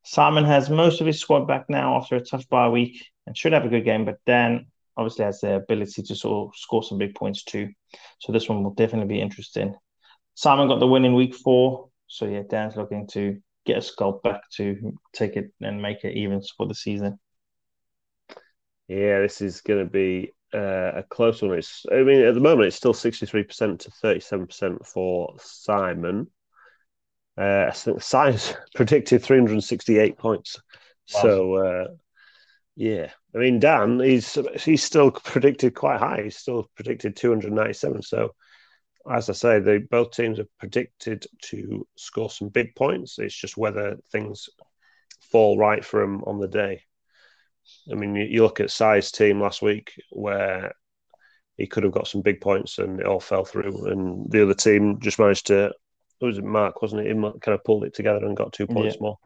Simon 0.04 0.44
has 0.44 0.68
most 0.68 1.00
of 1.00 1.06
his 1.06 1.20
squad 1.20 1.46
back 1.46 1.70
now 1.70 1.96
after 1.96 2.16
a 2.16 2.26
tough 2.26 2.50
bye 2.50 2.70
week 2.70 3.06
and 3.28 3.38
should 3.38 3.54
have 3.54 3.64
a 3.64 3.70
good 3.70 3.86
game, 3.86 4.04
but 4.04 4.18
Dan 4.26 4.66
obviously 4.98 5.26
has 5.26 5.40
the 5.42 5.58
ability 5.58 6.02
to 6.02 6.16
sort 6.16 6.48
of 6.48 6.56
score 6.58 6.82
some 6.82 6.98
big 6.98 7.14
points 7.14 7.44
too. 7.44 7.70
So 8.18 8.32
this 8.32 8.50
one 8.50 8.64
will 8.64 8.74
definitely 8.74 9.14
be 9.14 9.22
interesting. 9.22 9.76
Simon 10.34 10.70
got 10.70 10.80
the 10.80 10.88
win 10.88 11.06
in 11.06 11.14
week 11.14 11.36
four. 11.36 11.90
So 12.08 12.26
yeah, 12.26 12.42
Dan's 12.50 12.76
looking 12.76 13.06
to 13.10 13.38
get 13.64 13.78
a 13.78 13.82
scalp 13.84 14.24
back 14.24 14.42
to 14.56 14.98
take 15.14 15.36
it 15.36 15.54
and 15.62 15.80
make 15.80 16.04
it 16.04 16.18
even 16.18 16.42
for 16.58 16.66
the 16.66 16.74
season. 16.74 17.20
Yeah, 18.88 19.20
this 19.20 19.42
is 19.42 19.62
going 19.62 19.86
to 19.86 19.92
be 19.92 20.34
uh, 20.54 20.92
a 20.96 21.04
close 21.10 21.42
one. 21.42 21.54
It's, 21.54 21.86
I 21.92 22.04
mean, 22.04 22.22
at 22.22 22.34
the 22.34 22.40
moment, 22.40 22.68
it's 22.68 22.78
still 22.78 22.94
63% 22.94 23.80
to 23.80 23.92
37% 23.92 24.86
for 24.86 25.36
Simon. 25.40 26.28
Uh, 27.38 27.66
I 27.70 27.72
think 27.72 28.02
Simon's 28.02 28.54
predicted 28.76 29.24
368 29.24 30.18
points. 30.18 30.60
Wow. 31.14 31.22
So, 31.22 31.56
uh, 31.56 31.88
yeah, 32.76 33.12
I 33.34 33.38
mean, 33.40 33.60
Dan, 33.60 34.00
he's 34.00 34.38
he's 34.64 34.84
still 34.84 35.12
predicted 35.12 35.74
quite 35.74 36.00
high. 36.00 36.22
He's 36.24 36.38
still 36.38 36.70
predicted 36.76 37.16
297. 37.16 38.02
So, 38.02 38.36
as 39.12 39.30
I 39.30 39.34
say, 39.34 39.60
they 39.60 39.80
both 39.80 40.12
teams 40.12 40.38
have 40.38 40.48
predicted 40.60 41.26
to 41.44 41.88
score 41.96 42.30
some 42.30 42.50
big 42.50 42.76
points. 42.76 43.20
It's 43.20 43.36
just 43.36 43.58
whether 43.58 43.98
things 44.12 44.50
fall 45.32 45.58
right 45.58 45.84
for 45.84 46.02
them 46.02 46.24
on 46.26 46.40
the 46.40 46.48
day. 46.48 46.84
I 47.92 47.96
mean, 47.96 48.16
you, 48.16 48.44
look 48.44 48.60
at 48.60 48.72
Si's 48.72 49.12
team 49.12 49.42
last 49.42 49.62
week 49.62 49.94
where 50.10 50.74
he 51.58 51.68
could 51.68 51.84
have 51.84 51.94
got 51.94 52.08
some 52.08 52.22
big 52.22 52.42
points 52.42 52.78
and 52.78 53.00
it 53.00 53.06
all 53.06 53.20
fell 53.20 53.46
through, 53.46 53.88
and 53.88 54.30
the 54.32 54.44
other 54.44 54.54
team 54.54 55.00
just 55.00 55.20
managed 55.20 55.48
to. 55.48 55.72
It 56.20 56.26
was 56.26 56.38
it 56.38 56.44
Mark, 56.44 56.82
wasn't 56.82 57.06
it? 57.06 57.08
He 57.08 57.22
kind 57.22 57.42
of 57.48 57.64
pulled 57.64 57.84
it 57.84 57.94
together 57.94 58.26
and 58.26 58.36
got 58.36 58.54
two 58.54 58.68
points 58.68 58.96
yeah. 58.96 59.02
more. 59.02 59.18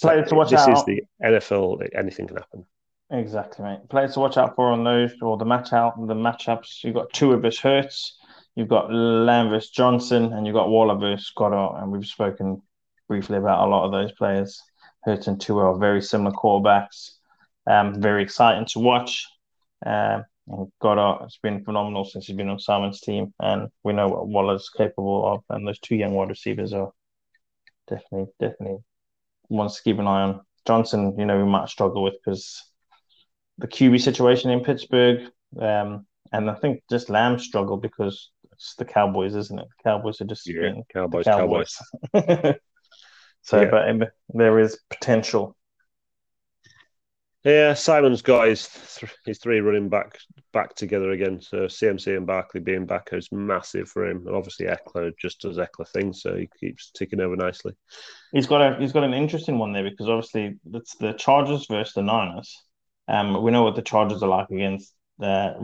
Players 0.00 0.28
to 0.28 0.34
watch 0.34 0.50
this 0.50 0.60
out. 0.60 0.76
is 0.76 0.84
the 0.84 1.02
NFL. 1.24 1.88
Anything 1.94 2.26
can 2.26 2.36
happen. 2.36 2.66
Exactly, 3.10 3.64
mate. 3.64 3.80
Players 3.90 4.14
to 4.14 4.20
watch 4.20 4.36
out 4.36 4.56
for 4.56 4.70
on 4.70 4.84
those 4.84 5.12
or 5.20 5.36
the 5.36 5.44
match 5.44 5.72
out 5.72 5.94
the 6.06 6.14
matchups. 6.14 6.82
You've 6.82 6.94
got 6.94 7.12
two 7.12 7.32
of 7.32 7.44
us 7.44 7.58
Hurts, 7.58 8.18
you've 8.54 8.68
got 8.68 8.92
Lamb 8.92 9.50
versus 9.50 9.70
Johnson, 9.70 10.32
and 10.32 10.46
you've 10.46 10.54
got 10.54 10.70
Waller 10.70 10.96
versus 10.96 11.30
Goedert, 11.36 11.82
and 11.82 11.92
we've 11.92 12.06
spoken 12.06 12.62
briefly 13.08 13.36
about 13.36 13.66
a 13.66 13.70
lot 13.70 13.84
of 13.84 13.92
those 13.92 14.12
players. 14.12 14.62
Hurts 15.04 15.26
and 15.26 15.40
Tua 15.40 15.72
are 15.72 15.78
very 15.78 16.02
similar 16.02 16.32
quarterbacks. 16.32 17.12
Um, 17.66 18.00
very 18.00 18.22
exciting 18.22 18.66
to 18.66 18.78
watch. 18.78 19.26
Um, 19.84 20.24
and 20.48 20.72
Goedert 20.82 21.22
has 21.22 21.38
been 21.42 21.64
phenomenal 21.64 22.04
since 22.04 22.26
he's 22.26 22.36
been 22.36 22.48
on 22.48 22.58
Simon's 22.58 23.00
team, 23.00 23.32
and 23.40 23.68
we 23.84 23.92
know 23.92 24.08
what 24.08 24.28
Waller's 24.28 24.68
capable 24.76 25.32
of. 25.32 25.44
And 25.48 25.66
those 25.66 25.78
two 25.78 25.94
young 25.94 26.14
wide 26.14 26.28
receivers 26.28 26.72
are 26.72 26.90
definitely, 27.88 28.32
definitely 28.40 28.78
ones 29.48 29.76
to 29.76 29.82
keep 29.82 29.98
an 29.98 30.06
eye 30.06 30.22
on. 30.22 30.40
Johnson, 30.66 31.14
you 31.18 31.26
know, 31.26 31.38
we 31.38 31.50
might 31.50 31.68
struggle 31.68 32.02
with 32.02 32.14
because 32.24 32.62
the 33.58 33.68
QB 33.68 34.00
situation 34.00 34.50
in 34.50 34.64
Pittsburgh, 34.64 35.30
um, 35.60 36.06
and 36.32 36.50
I 36.50 36.54
think 36.54 36.82
just 36.90 37.10
Lamb 37.10 37.38
struggle 37.38 37.76
because 37.76 38.30
it's 38.52 38.74
the 38.76 38.84
Cowboys, 38.84 39.34
isn't 39.34 39.58
it? 39.58 39.66
The 39.68 39.90
Cowboys 39.90 40.20
are 40.20 40.24
just 40.24 40.48
yeah, 40.48 40.72
Cowboys, 40.92 41.24
Cowboys. 41.24 41.76
Cowboys. 42.14 42.54
So, 43.42 43.60
yeah. 43.62 43.92
but 43.92 44.12
there 44.34 44.58
is 44.58 44.78
potential. 44.88 45.56
Yeah, 47.44 47.74
Simon's 47.74 48.22
got 48.22 48.46
his 48.46 48.68
th- 48.68 49.12
his 49.26 49.38
three 49.38 49.60
running 49.60 49.88
back 49.88 50.16
back 50.52 50.76
together 50.76 51.10
again. 51.10 51.40
So 51.40 51.66
CMC 51.66 52.16
and 52.16 52.26
Barkley 52.26 52.60
being 52.60 52.86
back 52.86 53.08
is 53.12 53.32
massive 53.32 53.88
for 53.88 54.08
him. 54.08 54.24
And 54.26 54.36
obviously 54.36 54.66
Ekeler 54.66 55.12
just 55.18 55.40
does 55.40 55.58
Ekeler 55.58 55.88
things, 55.88 56.22
so 56.22 56.36
he 56.36 56.48
keeps 56.60 56.92
ticking 56.92 57.20
over 57.20 57.34
nicely. 57.34 57.72
He's 58.32 58.46
got 58.46 58.60
a 58.60 58.78
he's 58.78 58.92
got 58.92 59.02
an 59.02 59.12
interesting 59.12 59.58
one 59.58 59.72
there 59.72 59.82
because 59.82 60.08
obviously 60.08 60.58
it's 60.72 60.94
the 60.96 61.14
Chargers 61.14 61.66
versus 61.66 61.94
the 61.94 62.02
Niners. 62.02 62.62
Um, 63.08 63.42
we 63.42 63.50
know 63.50 63.64
what 63.64 63.74
the 63.74 63.82
Chargers 63.82 64.22
are 64.22 64.28
like 64.28 64.50
against 64.50 64.94
uh, 65.20 65.54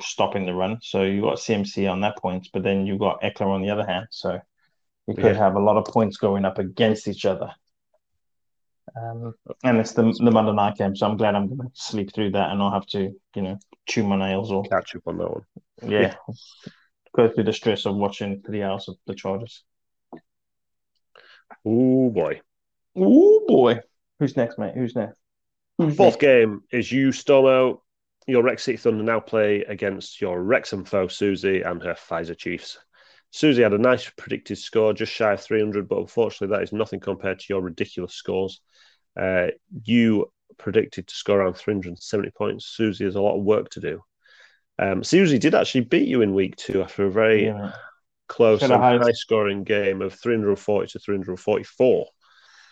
stopping 0.00 0.46
the 0.46 0.54
run. 0.54 0.78
So 0.82 1.02
you 1.02 1.20
got 1.20 1.38
CMC 1.38 1.90
on 1.90 2.00
that 2.00 2.18
point, 2.18 2.48
but 2.52 2.64
then 2.64 2.86
you've 2.86 2.98
got 2.98 3.22
Ekeler 3.22 3.54
on 3.54 3.62
the 3.62 3.70
other 3.70 3.86
hand. 3.86 4.06
So 4.10 4.40
you 5.06 5.14
could 5.14 5.24
yeah. 5.24 5.34
have 5.34 5.54
a 5.54 5.60
lot 5.60 5.76
of 5.76 5.84
points 5.84 6.16
going 6.16 6.44
up 6.44 6.58
against 6.58 7.08
each 7.08 7.24
other. 7.24 7.50
Um, 8.96 9.34
and 9.64 9.78
it's 9.78 9.92
the 9.92 10.02
the 10.02 10.30
Monday 10.30 10.52
night 10.52 10.76
game, 10.76 10.94
so 10.94 11.06
I'm 11.06 11.16
glad 11.16 11.34
I'm 11.34 11.48
going 11.48 11.58
to 11.58 11.70
sleep 11.74 12.14
through 12.14 12.32
that 12.32 12.50
and 12.50 12.58
not 12.58 12.74
have 12.74 12.86
to, 12.88 13.18
you 13.34 13.42
know, 13.42 13.58
chew 13.86 14.04
my 14.04 14.16
nails 14.16 14.52
or 14.52 14.62
catch 14.64 14.94
up 14.94 15.02
on 15.06 15.18
that 15.18 15.30
one. 15.30 15.44
Yeah, 15.82 16.14
go 17.16 17.28
through 17.28 17.44
the 17.44 17.52
stress 17.52 17.86
of 17.86 17.96
watching 17.96 18.42
three 18.42 18.62
hours 18.62 18.88
of 18.88 18.96
the 19.06 19.14
Chargers. 19.14 19.64
Oh 21.64 22.10
boy, 22.10 22.40
oh 22.94 23.44
boy. 23.48 23.80
Who's 24.20 24.36
next, 24.36 24.58
mate? 24.58 24.74
Who's 24.74 24.94
next? 24.94 25.16
Who's 25.78 25.96
Fourth 25.96 26.14
next? 26.14 26.20
game 26.20 26.62
is 26.70 26.92
you, 26.92 27.08
Stormo. 27.08 27.80
Your 28.26 28.42
Rex 28.42 28.62
City 28.62 28.76
Thunder 28.76 29.02
now 29.02 29.20
play 29.20 29.62
against 29.62 30.20
your 30.20 30.40
Wrexham 30.40 30.84
foe, 30.84 31.08
Susie, 31.08 31.62
and 31.62 31.82
her 31.82 31.94
Pfizer 31.94 32.36
Chiefs. 32.36 32.78
Susie 33.34 33.64
had 33.64 33.72
a 33.72 33.78
nice 33.78 34.08
predicted 34.16 34.56
score, 34.56 34.92
just 34.92 35.12
shy 35.12 35.32
of 35.32 35.40
300, 35.40 35.88
but 35.88 35.98
unfortunately, 35.98 36.56
that 36.56 36.62
is 36.62 36.72
nothing 36.72 37.00
compared 37.00 37.40
to 37.40 37.46
your 37.48 37.60
ridiculous 37.60 38.14
scores. 38.14 38.60
Uh, 39.20 39.48
you 39.82 40.30
predicted 40.56 41.08
to 41.08 41.14
score 41.16 41.40
around 41.40 41.54
370 41.54 42.30
points. 42.30 42.64
Susie 42.64 43.02
has 43.02 43.16
a 43.16 43.20
lot 43.20 43.36
of 43.36 43.42
work 43.42 43.70
to 43.70 43.80
do. 43.80 44.00
Um, 44.78 45.02
Susie 45.02 45.40
did 45.40 45.52
actually 45.52 45.80
beat 45.80 46.06
you 46.06 46.22
in 46.22 46.32
week 46.32 46.54
two 46.54 46.84
after 46.84 47.06
a 47.06 47.10
very 47.10 47.46
yeah. 47.46 47.72
close 48.28 48.62
and 48.62 48.72
high 48.72 49.00
scoring 49.10 49.64
game 49.64 50.00
of 50.00 50.14
340 50.14 50.92
to 50.92 50.98
344. 51.00 52.06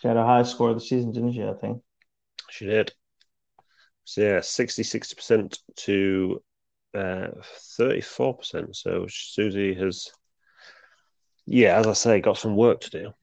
She 0.01 0.07
had 0.07 0.15
a 0.15 0.23
high 0.23 0.43
score 0.43 0.69
of 0.69 0.75
the 0.75 0.81
season, 0.81 1.11
didn't 1.11 1.33
she? 1.33 1.43
I 1.43 1.55
think 1.55 1.81
she 2.49 2.67
did. 2.67 2.93
So, 4.05 4.21
yeah, 4.21 4.37
66% 4.37 5.59
to 5.75 6.41
uh, 6.95 7.27
34%. 7.77 8.73
So, 8.73 9.07
Susie 9.09 9.73
has 9.73 10.09
yeah, 11.45 11.77
as 11.77 11.87
I 11.87 11.93
say, 11.93 12.21
got 12.21 12.37
some 12.37 12.55
work 12.55 12.81
to 12.81 12.89
do. 12.89 13.13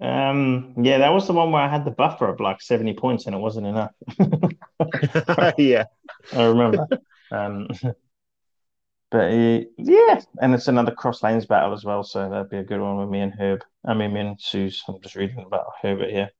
Um, 0.00 0.74
yeah, 0.80 0.98
that 0.98 1.12
was 1.12 1.26
the 1.26 1.34
one 1.34 1.52
where 1.52 1.62
I 1.62 1.68
had 1.68 1.84
the 1.84 1.90
buffer 1.90 2.28
of 2.28 2.40
like 2.40 2.62
70 2.62 2.94
points 2.94 3.26
and 3.26 3.34
it 3.34 3.38
wasn't 3.38 3.66
enough. 3.66 3.92
yeah, 5.58 5.84
I 6.32 6.44
remember. 6.44 6.86
Um, 7.30 7.68
but 9.10 9.32
uh, 9.32 9.60
yeah, 9.76 10.20
and 10.40 10.54
it's 10.54 10.68
another 10.68 10.92
cross 10.92 11.22
lanes 11.22 11.46
battle 11.46 11.74
as 11.74 11.84
well, 11.84 12.02
so 12.02 12.28
that'd 12.30 12.48
be 12.50 12.56
a 12.58 12.64
good 12.64 12.80
one 12.80 12.96
with 12.96 13.10
me 13.10 13.20
and 13.20 13.34
Herb. 13.38 13.62
I 13.84 13.92
mean, 13.92 14.14
me 14.14 14.20
and 14.20 14.40
Suze. 14.40 14.82
I'm 14.88 15.00
just 15.02 15.16
reading 15.16 15.44
about 15.46 15.66
Herbert 15.82 16.10
here. 16.10 16.30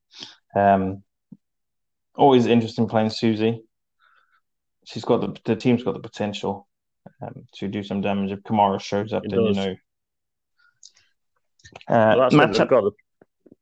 Um, 0.56 1.02
always 2.14 2.46
interesting 2.46 2.88
playing 2.88 3.10
Susie. 3.10 3.62
She's 4.86 5.04
got 5.04 5.20
the 5.20 5.38
the 5.44 5.56
team's 5.56 5.82
got 5.82 5.92
the 5.92 6.00
potential 6.00 6.66
um, 7.20 7.44
to 7.56 7.68
do 7.68 7.82
some 7.82 8.00
damage 8.00 8.32
if 8.32 8.40
Kamara 8.40 8.80
shows 8.80 9.12
up. 9.12 9.24
It 9.24 9.32
then 9.32 9.44
does. 9.44 9.56
you 9.56 9.62
know 9.62 9.76
uh, 11.88 12.14
well, 12.16 12.30
that's 12.30 12.34
matchup... 12.34 12.68
got 12.68 12.84
the 12.84 12.92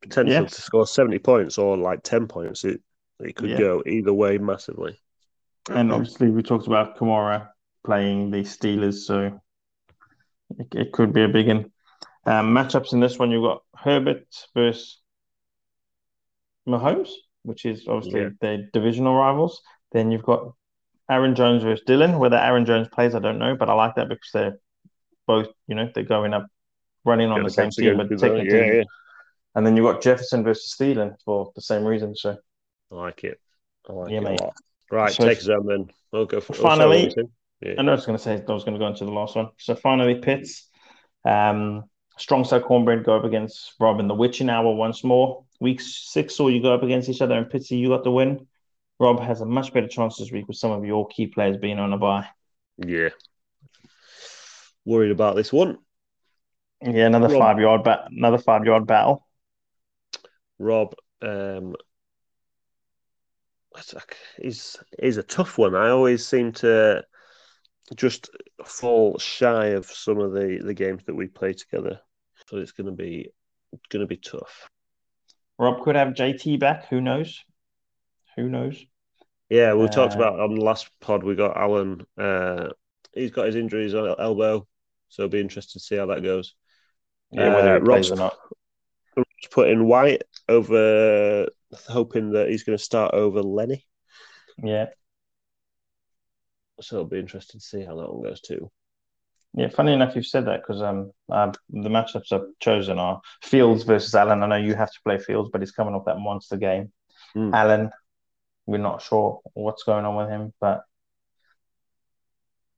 potential 0.03 0.43
yeah. 0.43 0.49
to 0.49 0.63
score 0.63 0.87
70 0.87 1.19
points 1.19 1.59
or 1.59 1.77
like 1.77 2.03
10 2.03 2.27
points. 2.29 2.65
It, 2.65 2.81
it 3.21 3.37
could 3.37 3.51
yeah. 3.51 3.59
go 3.59 3.83
either 3.87 4.13
way 4.13 4.39
massively. 4.39 4.99
And 5.71 5.93
obviously, 5.93 6.31
we 6.31 6.43
talked 6.43 6.67
about 6.67 6.97
Kamara 6.97 7.49
playing 7.85 8.31
the 8.31 8.39
Steelers, 8.39 9.05
so 9.05 9.39
it, 10.59 10.67
it 10.75 10.93
could 10.93 11.13
be 11.13 11.23
a 11.23 11.29
big 11.29 11.49
one. 11.49 11.71
Um, 12.25 12.55
matchups 12.55 12.93
in 12.93 13.01
this 13.01 13.19
one, 13.19 13.31
you've 13.31 13.43
got 13.43 13.63
Herbert 13.77 14.27
versus 14.55 15.01
Mahomes, 16.67 17.11
which 17.43 17.65
is 17.65 17.87
obviously 17.89 18.21
yeah. 18.21 18.29
their 18.41 18.69
divisional 18.73 19.15
rivals. 19.15 19.61
Then 19.93 20.11
you've 20.11 20.23
got 20.23 20.53
Aaron 21.11 21.35
Jones 21.35 21.63
versus 21.63 21.85
Dillon. 21.87 22.19
Whether 22.19 22.37
Aaron 22.37 22.65
Jones 22.65 22.89
plays, 22.89 23.15
I 23.15 23.19
don't 23.19 23.39
know, 23.39 23.57
but 23.57 23.69
I 23.69 23.75
like 23.75 23.97
that 23.97 24.09
because 24.09 24.31
they're 24.33 24.59
both, 25.27 25.49
you 25.67 25.75
know, 25.75 25.91
they're 25.95 26.05
going 26.05 26.35
up 26.35 26.47
running 27.05 27.31
on 27.31 27.43
the 27.43 27.51
same 27.51 27.71
team, 27.71 27.97
but 27.97 28.09
taking 28.19 28.47
yeah, 28.47 28.73
yeah. 28.73 28.83
And 29.55 29.67
then 29.67 29.77
you've 29.77 29.87
got 29.87 30.03
Jefferson 30.03 30.45
versus 30.45 30.77
Thielen 30.79 31.17
for 31.25 31.51
the 31.55 31.63
same 31.63 31.85
reason. 31.85 32.15
So 32.15 32.37
I 32.93 32.95
like 32.95 33.25
it. 33.25 33.41
I 33.89 33.93
like 33.93 34.11
yeah, 34.11 34.19
it 34.19 34.23
mate. 34.23 34.41
Right, 34.91 35.13
so 35.13 35.27
take 35.27 35.39
us 35.39 35.49
on 35.49 35.67
then. 35.67 35.91
We'll 36.13 36.27
go 36.27 36.41
for 36.41 36.55
finally. 36.55 37.15
Yeah. 37.61 37.75
I 37.79 37.83
know 37.83 37.93
I 37.93 37.95
was 37.97 38.07
going 38.07 38.17
to 38.17 38.23
say 38.23 38.35
I 38.35 38.53
was 38.53 38.65
going 38.65 38.75
to 38.75 38.79
go 38.79 38.87
into 38.87 39.05
the 39.05 39.11
last 39.11 39.35
one. 39.35 39.49
So 39.59 39.75
finally, 39.75 40.17
Pitts, 40.17 40.69
um, 41.25 41.85
strong 42.17 42.45
side 42.45 42.63
cornbread 42.63 43.05
go 43.05 43.17
up 43.17 43.25
against 43.25 43.75
Rob 43.81 44.01
in 44.01 44.09
the 44.09 44.15
witching 44.15 44.49
hour 44.49 44.73
once 44.75 45.03
more. 45.03 45.45
Week 45.61 45.81
six 45.81 46.39
or 46.39 46.51
you 46.51 46.63
go 46.63 46.73
up 46.73 46.85
against 46.85 47.09
each 47.09 47.21
other, 47.21 47.35
and 47.35 47.47
Pitsy, 47.47 47.79
you 47.79 47.89
got 47.89 48.05
the 48.05 48.13
win. 48.13 48.47
Rob 49.01 49.21
has 49.21 49.41
a 49.41 49.47
much 49.47 49.73
better 49.73 49.89
chance 49.89 50.17
this 50.19 50.31
week 50.31 50.49
with 50.49 50.57
some 50.57 50.71
of 50.71 50.85
your 50.85 51.07
key 51.09 51.27
players 51.27 51.57
being 51.57 51.79
on 51.79 51.93
a 51.93 51.99
bye. 51.99 52.27
Yeah. 52.79 53.11
Worried 54.85 55.11
about 55.11 55.37
this 55.37 55.53
one. 55.53 55.79
Yeah, 56.83 57.07
another 57.07 57.29
Rob, 57.29 57.39
five 57.39 57.59
yard 57.59 57.85
bat, 57.85 58.09
another 58.11 58.39
five 58.39 58.65
yard 58.65 58.87
battle. 58.87 59.27
Rob, 60.59 60.95
um, 61.23 61.75
is 64.39 64.77
is 64.99 65.17
a 65.17 65.23
tough 65.23 65.59
one. 65.59 65.75
I 65.75 65.89
always 65.91 66.27
seem 66.27 66.53
to 66.53 67.05
just 67.97 68.31
fall 68.65 69.19
shy 69.19 69.67
of 69.69 69.87
some 69.87 70.19
of 70.19 70.33
the 70.33 70.61
the 70.63 70.75
games 70.75 71.03
that 71.07 71.15
we 71.15 71.27
play 71.27 71.53
together. 71.53 72.01
So 72.47 72.59
it's 72.59 72.73
going 72.73 72.87
to 72.87 72.93
be 72.93 73.31
going 73.91 74.01
to 74.01 74.07
be 74.07 74.17
tough. 74.17 74.69
Rob 75.59 75.83
could 75.83 75.97
have 75.97 76.15
JT 76.15 76.61
back. 76.61 76.89
Who 76.89 77.01
knows? 77.01 77.43
Who 78.37 78.49
knows? 78.49 78.85
Yeah, 79.49 79.75
we 79.75 79.89
talked 79.89 80.15
Uh, 80.15 80.17
about 80.19 80.41
on 80.41 80.55
the 80.55 80.61
last 80.61 80.89
pod. 81.01 81.25
We 81.25 81.35
got 81.35 81.57
Allen. 81.57 82.07
Uh, 82.17 82.69
he's 83.13 83.31
got 83.31 83.47
his 83.47 83.57
injuries 83.57 83.95
on 83.95 84.15
elbow, 84.19 84.67
so 85.09 85.23
it'll 85.23 85.33
be 85.33 85.41
interesting 85.41 85.81
to 85.81 85.85
see 85.85 85.97
how 85.97 86.07
that 86.07 86.23
goes. 86.23 86.55
Yeah, 87.31 87.55
whether 87.55 87.77
Uh, 87.77 87.81
he 87.81 87.85
plays 87.85 88.11
Rob's- 88.11 88.21
or 88.21 88.23
not. 88.25 88.39
Rob's 89.17 89.49
put 89.51 89.69
in 89.69 89.87
White 89.87 90.23
over, 90.49 91.49
hoping 91.89 92.31
that 92.33 92.49
he's 92.49 92.65
going 92.65 92.79
to 92.79 92.83
start 92.85 93.15
over 93.15 93.43
Lenny. 93.43 93.85
Yeah. 94.63 94.87
So 96.81 96.97
it'll 96.97 97.09
be 97.09 97.19
interesting 97.19 97.61
to 97.61 97.67
see 97.67 97.83
how 97.85 97.97
that 97.97 98.13
one 98.13 98.23
goes 98.23 98.41
too. 98.41 98.71
Yeah, 99.55 99.69
funny 99.69 99.93
enough, 99.93 100.15
you've 100.15 100.27
said 100.27 100.47
that 100.47 100.61
because 100.63 100.83
um, 100.83 101.11
uh, 101.31 101.51
the 101.71 101.89
matchups 101.89 102.33
I've 102.33 102.47
chosen 102.61 102.99
are 102.99 103.21
Fields 103.43 103.83
versus 103.83 104.15
Allen. 104.15 104.43
I 104.43 104.47
know 104.47 104.57
you 104.57 104.75
have 104.75 104.93
to 104.93 105.01
play 105.05 105.19
Fields, 105.19 105.51
but 105.51 105.61
he's 105.63 105.73
coming 105.73 105.95
off 105.95 106.05
that 106.05 106.19
monster 106.19 106.57
game. 106.57 106.93
Hmm. 107.33 107.53
Allen, 107.53 107.91
we're 108.67 108.79
not 108.79 109.03
sure 109.03 109.41
what's 109.55 109.83
going 109.83 110.05
on 110.05 110.17
with 110.17 110.29
him, 110.29 110.53
but 110.61 110.83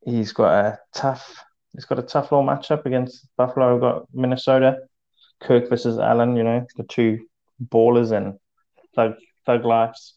he's 0.05 0.33
got 0.33 0.65
a 0.65 0.79
tough. 0.95 1.45
He's 1.73 1.85
got 1.85 1.99
a 1.99 2.03
tough 2.03 2.33
little 2.33 2.47
matchup 2.47 2.87
against 2.87 3.27
Buffalo. 3.37 3.73
We've 3.73 3.81
got 3.81 4.07
Minnesota, 4.13 4.79
Kirk 5.41 5.69
versus 5.69 5.99
Allen. 5.99 6.37
You 6.37 6.45
know 6.45 6.67
the 6.77 6.85
two 6.85 7.27
ballers 7.63 8.13
and 8.13 8.39
thug 8.95 9.15
thug 9.47 9.65
lives. 9.65 10.15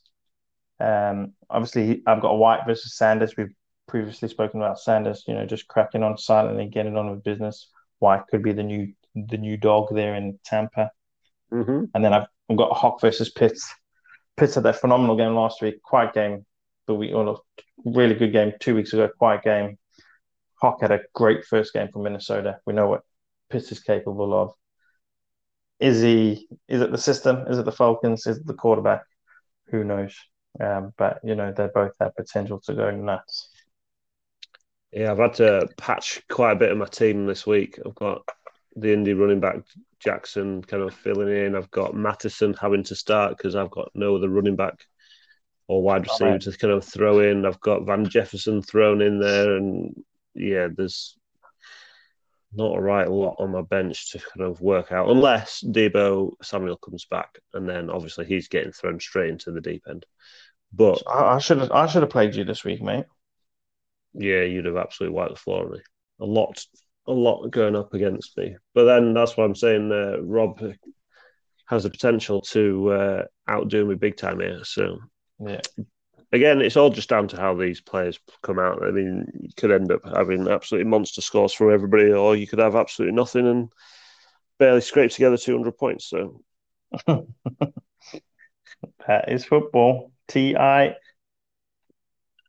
Um, 0.80 1.34
obviously, 1.50 2.04
I've 2.08 2.22
got 2.22 2.38
White 2.38 2.66
versus 2.66 2.98
Sanders. 2.98 3.36
We've 3.38 3.54
previously 3.88 4.30
spoken 4.30 4.62
about 4.62 4.80
Sanders. 4.80 5.24
You 5.28 5.36
know, 5.36 5.46
just 5.46 5.68
cracking 5.68 6.04
on 6.04 6.18
silently, 6.18 6.68
getting 6.68 6.98
on 6.98 7.12
with 7.12 7.24
business. 7.24 7.70
White 8.00 8.24
could 8.30 8.44
be 8.44 8.54
the 8.54 8.64
new 8.64 8.94
the 9.16 9.38
new 9.38 9.58
dog 9.58 9.94
there 9.94 10.16
in 10.16 10.40
Tampa. 10.44 10.92
Mm-hmm. 11.52 11.86
And 11.94 12.04
then 12.04 12.14
I've, 12.14 12.28
I've 12.50 12.58
got 12.58 12.76
Hawk 12.76 13.00
versus 13.00 13.30
Pitts. 13.30 13.72
Pitts 14.38 14.56
had 14.56 14.64
that 14.64 14.82
phenomenal 14.82 15.16
game 15.16 15.36
last 15.36 15.62
week, 15.62 15.82
quiet 15.84 16.14
game, 16.14 16.46
but 16.88 16.96
we 16.96 17.14
all 17.14 17.26
looked 17.26 17.64
really 17.86 18.16
good 18.16 18.32
game 18.32 18.54
two 18.60 18.76
weeks 18.76 18.94
ago, 18.94 19.08
quiet 19.20 19.44
game. 19.44 19.78
Hawk 20.64 20.80
had 20.80 20.94
a 20.94 21.02
great 21.14 21.44
first 21.44 21.74
game 21.74 21.90
for 21.92 22.02
Minnesota. 22.02 22.58
We 22.66 22.74
know 22.74 22.88
what 22.88 23.02
Pitts 23.50 23.70
is 23.74 23.82
capable 23.82 24.34
of. 24.34 24.54
Is 25.82 26.02
he? 26.02 26.48
Is 26.70 26.82
it 26.82 26.90
the 26.90 26.98
system? 26.98 27.46
Is 27.50 27.60
it 27.60 27.66
the 27.66 27.72
Falcons? 27.74 28.26
Is 28.26 28.38
it 28.38 28.48
the 28.48 28.54
quarterback? 28.54 29.02
Who 29.72 29.84
knows? 29.84 30.16
Um, 30.62 30.94
but 30.98 31.20
you 31.22 31.36
know 31.36 31.52
they 31.52 31.68
both 31.68 31.92
have 32.00 32.16
potential 32.16 32.62
to 32.62 32.74
go 32.74 32.92
nuts. 32.92 33.50
Yeah, 34.94 35.12
I've 35.12 35.18
had 35.18 35.34
to 35.36 35.68
patch 35.78 36.22
quite 36.30 36.54
a 36.54 36.60
bit 36.60 36.72
of 36.72 36.78
my 36.78 36.86
team 36.86 37.26
this 37.26 37.46
week. 37.46 37.78
I've 37.86 37.96
got 37.96 38.22
the 38.78 38.94
Indy 38.94 39.14
running 39.14 39.42
back 39.42 39.58
Jackson 40.00 40.62
kind 40.62 40.82
of 40.82 40.94
filling 40.94 41.36
in. 41.36 41.58
I've 41.58 41.72
got 41.72 41.94
Mattison 41.94 42.54
having 42.54 42.84
to 42.86 42.96
start 42.96 43.36
because 43.36 43.58
I've 43.58 43.72
got 43.72 43.92
no 43.96 44.16
other 44.16 44.30
running 44.30 44.56
back 44.56 44.80
or 45.68 45.84
wide 45.84 46.08
receiver 46.08 46.40
to 46.40 46.58
kind 46.58 46.74
of 46.74 46.86
throw 46.86 47.20
in. 47.20 47.46
I've 47.46 47.60
got 47.60 47.86
Van 47.86 48.08
Jefferson 48.08 48.62
thrown 48.62 49.02
in 49.02 49.20
there, 49.20 49.58
and 49.58 49.94
yeah, 50.36 50.68
there's 50.76 51.18
not 52.54 52.78
a 52.78 52.82
right 52.82 53.10
lot 53.10 53.36
on 53.40 53.52
my 53.52 53.62
bench 53.62 54.12
to 54.12 54.20
kind 54.20 54.50
of 54.50 54.62
work 54.62 54.92
out 54.92 55.10
unless 55.10 55.64
Deebo 55.64 56.34
Samuel 56.42 56.78
comes 56.78 57.06
back, 57.06 57.40
and 57.54 57.68
then 57.68 57.90
obviously 57.90 58.26
he's 58.26 58.48
getting 58.48 58.72
thrown 58.72 59.00
straight 59.00 59.30
into 59.30 59.52
the 59.52 59.62
deep 59.62 59.84
end. 59.90 60.06
But 60.72 61.02
I 61.08 61.40
should 61.40 61.60
have 61.60 61.72
I 61.72 61.88
should 61.88 62.04
have 62.04 62.12
played 62.12 62.36
you 62.36 62.44
this 62.44 62.64
week, 62.64 62.82
mate. 62.82 63.06
yeah, 64.14 64.42
you'd 64.42 64.66
have 64.66 64.78
absolutely 64.78 65.16
wiped 65.16 65.34
the 65.34 65.40
floor 65.40 65.66
on 65.66 65.72
me. 65.72 65.80
A 66.20 66.26
lot, 66.26 66.64
a 67.08 67.12
lot 67.12 67.48
going 67.50 67.76
up 67.76 67.94
against 67.94 68.38
me. 68.38 68.56
But 68.74 68.86
then 68.86 69.14
that's 69.14 69.36
what 69.36 69.46
I'm 69.46 69.56
saying. 69.56 69.92
Uh, 69.92 70.22
Rob 70.22 70.62
has 71.68 71.84
the 71.84 71.90
potential 71.90 72.42
to 72.42 72.92
uh, 72.92 73.24
outdo 73.50 73.86
me 73.86 73.96
big 73.96 74.18
time 74.18 74.40
here. 74.40 74.64
So 74.64 74.98
Yeah. 75.40 75.62
Again, 76.34 76.62
it's 76.62 76.76
all 76.76 76.90
just 76.90 77.08
down 77.10 77.30
to 77.30 77.38
how 77.38 77.56
these 77.56 77.80
players 77.80 78.20
come 78.42 78.60
out. 78.60 78.84
I 78.84 78.92
mean, 78.92 79.26
you 79.40 79.50
could 79.56 79.72
end 79.72 79.92
up 79.92 80.02
having 80.04 80.48
absolutely 80.50 80.90
monster 80.90 81.22
scores 81.22 81.54
from 81.54 81.72
everybody, 81.72 82.12
or 82.12 82.36
you 82.36 82.48
could 82.48 82.60
have 82.60 82.76
absolutely 82.76 83.16
nothing 83.16 83.48
and 83.48 83.72
barely 84.60 84.82
scrape 84.82 85.12
together 85.12 85.38
200 85.38 85.78
points. 85.78 86.10
So 86.10 86.42
That 89.08 89.32
is 89.32 89.46
football. 89.46 90.12
T 90.28 90.56
I 90.56 90.96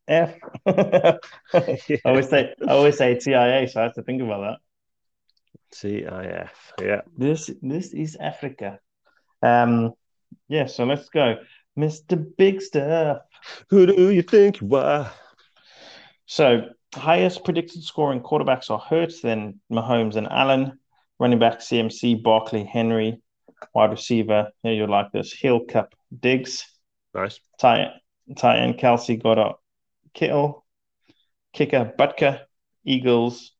F. 0.06 0.34
I 0.66 1.18
always 2.04 2.28
say 2.28 2.54
I 2.66 2.70
always 2.70 2.98
say 2.98 3.18
T 3.18 3.34
I 3.34 3.62
A, 3.62 3.68
so 3.68 3.80
I 3.80 3.84
have 3.84 3.94
to 3.94 4.02
think 4.02 4.22
about 4.22 4.40
that. 4.40 4.58
TIF, 5.76 6.50
yeah. 6.80 7.00
This 7.16 7.50
this 7.62 7.92
is 7.92 8.16
Africa. 8.16 8.78
Um 9.42 9.92
yeah, 10.48 10.66
so 10.66 10.84
let's 10.84 11.08
go. 11.08 11.36
Mr. 11.78 12.24
Big 12.36 12.62
Stuff. 12.62 13.22
Who 13.70 13.86
do 13.86 14.10
you 14.10 14.22
think 14.22 14.60
you 14.60 14.74
are? 14.76 15.10
So 16.26 16.68
highest 16.94 17.44
predicted 17.44 17.82
scoring 17.82 18.20
quarterbacks 18.20 18.70
are 18.70 18.78
Hurts, 18.78 19.20
then 19.20 19.60
Mahomes 19.70 20.16
and 20.16 20.28
Allen. 20.30 20.78
Running 21.18 21.38
back 21.38 21.60
CMC, 21.60 22.22
Barkley, 22.22 22.64
Henry. 22.64 23.20
Wide 23.74 23.90
receiver, 23.90 24.50
yeah, 24.62 24.72
you 24.72 24.86
like 24.86 25.12
this. 25.12 25.32
Hill 25.32 25.60
Kupp, 25.64 25.94
Diggs. 26.20 26.66
Nice. 27.14 27.40
Tight, 27.58 27.92
tight 28.36 28.58
end 28.58 28.78
Kelce 28.78 29.22
Goedert, 29.22 29.54
Kittle, 30.12 30.66
kicker 31.52 31.92
Butker, 31.98 32.40
Eagles, 32.84 33.52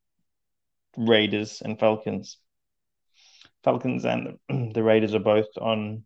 Raiders, 0.96 1.62
and 1.64 1.78
Falcons. 1.78 2.38
Falcons 3.62 4.04
and 4.04 4.38
the 4.74 4.82
Raiders 4.82 5.14
are 5.14 5.20
both 5.20 5.46
on 5.60 6.04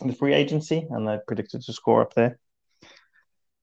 the 0.00 0.14
free 0.14 0.34
agency, 0.34 0.86
and 0.90 1.06
they're 1.06 1.22
predicted 1.26 1.62
to 1.62 1.72
score 1.72 2.02
up 2.02 2.14
there. 2.14 2.38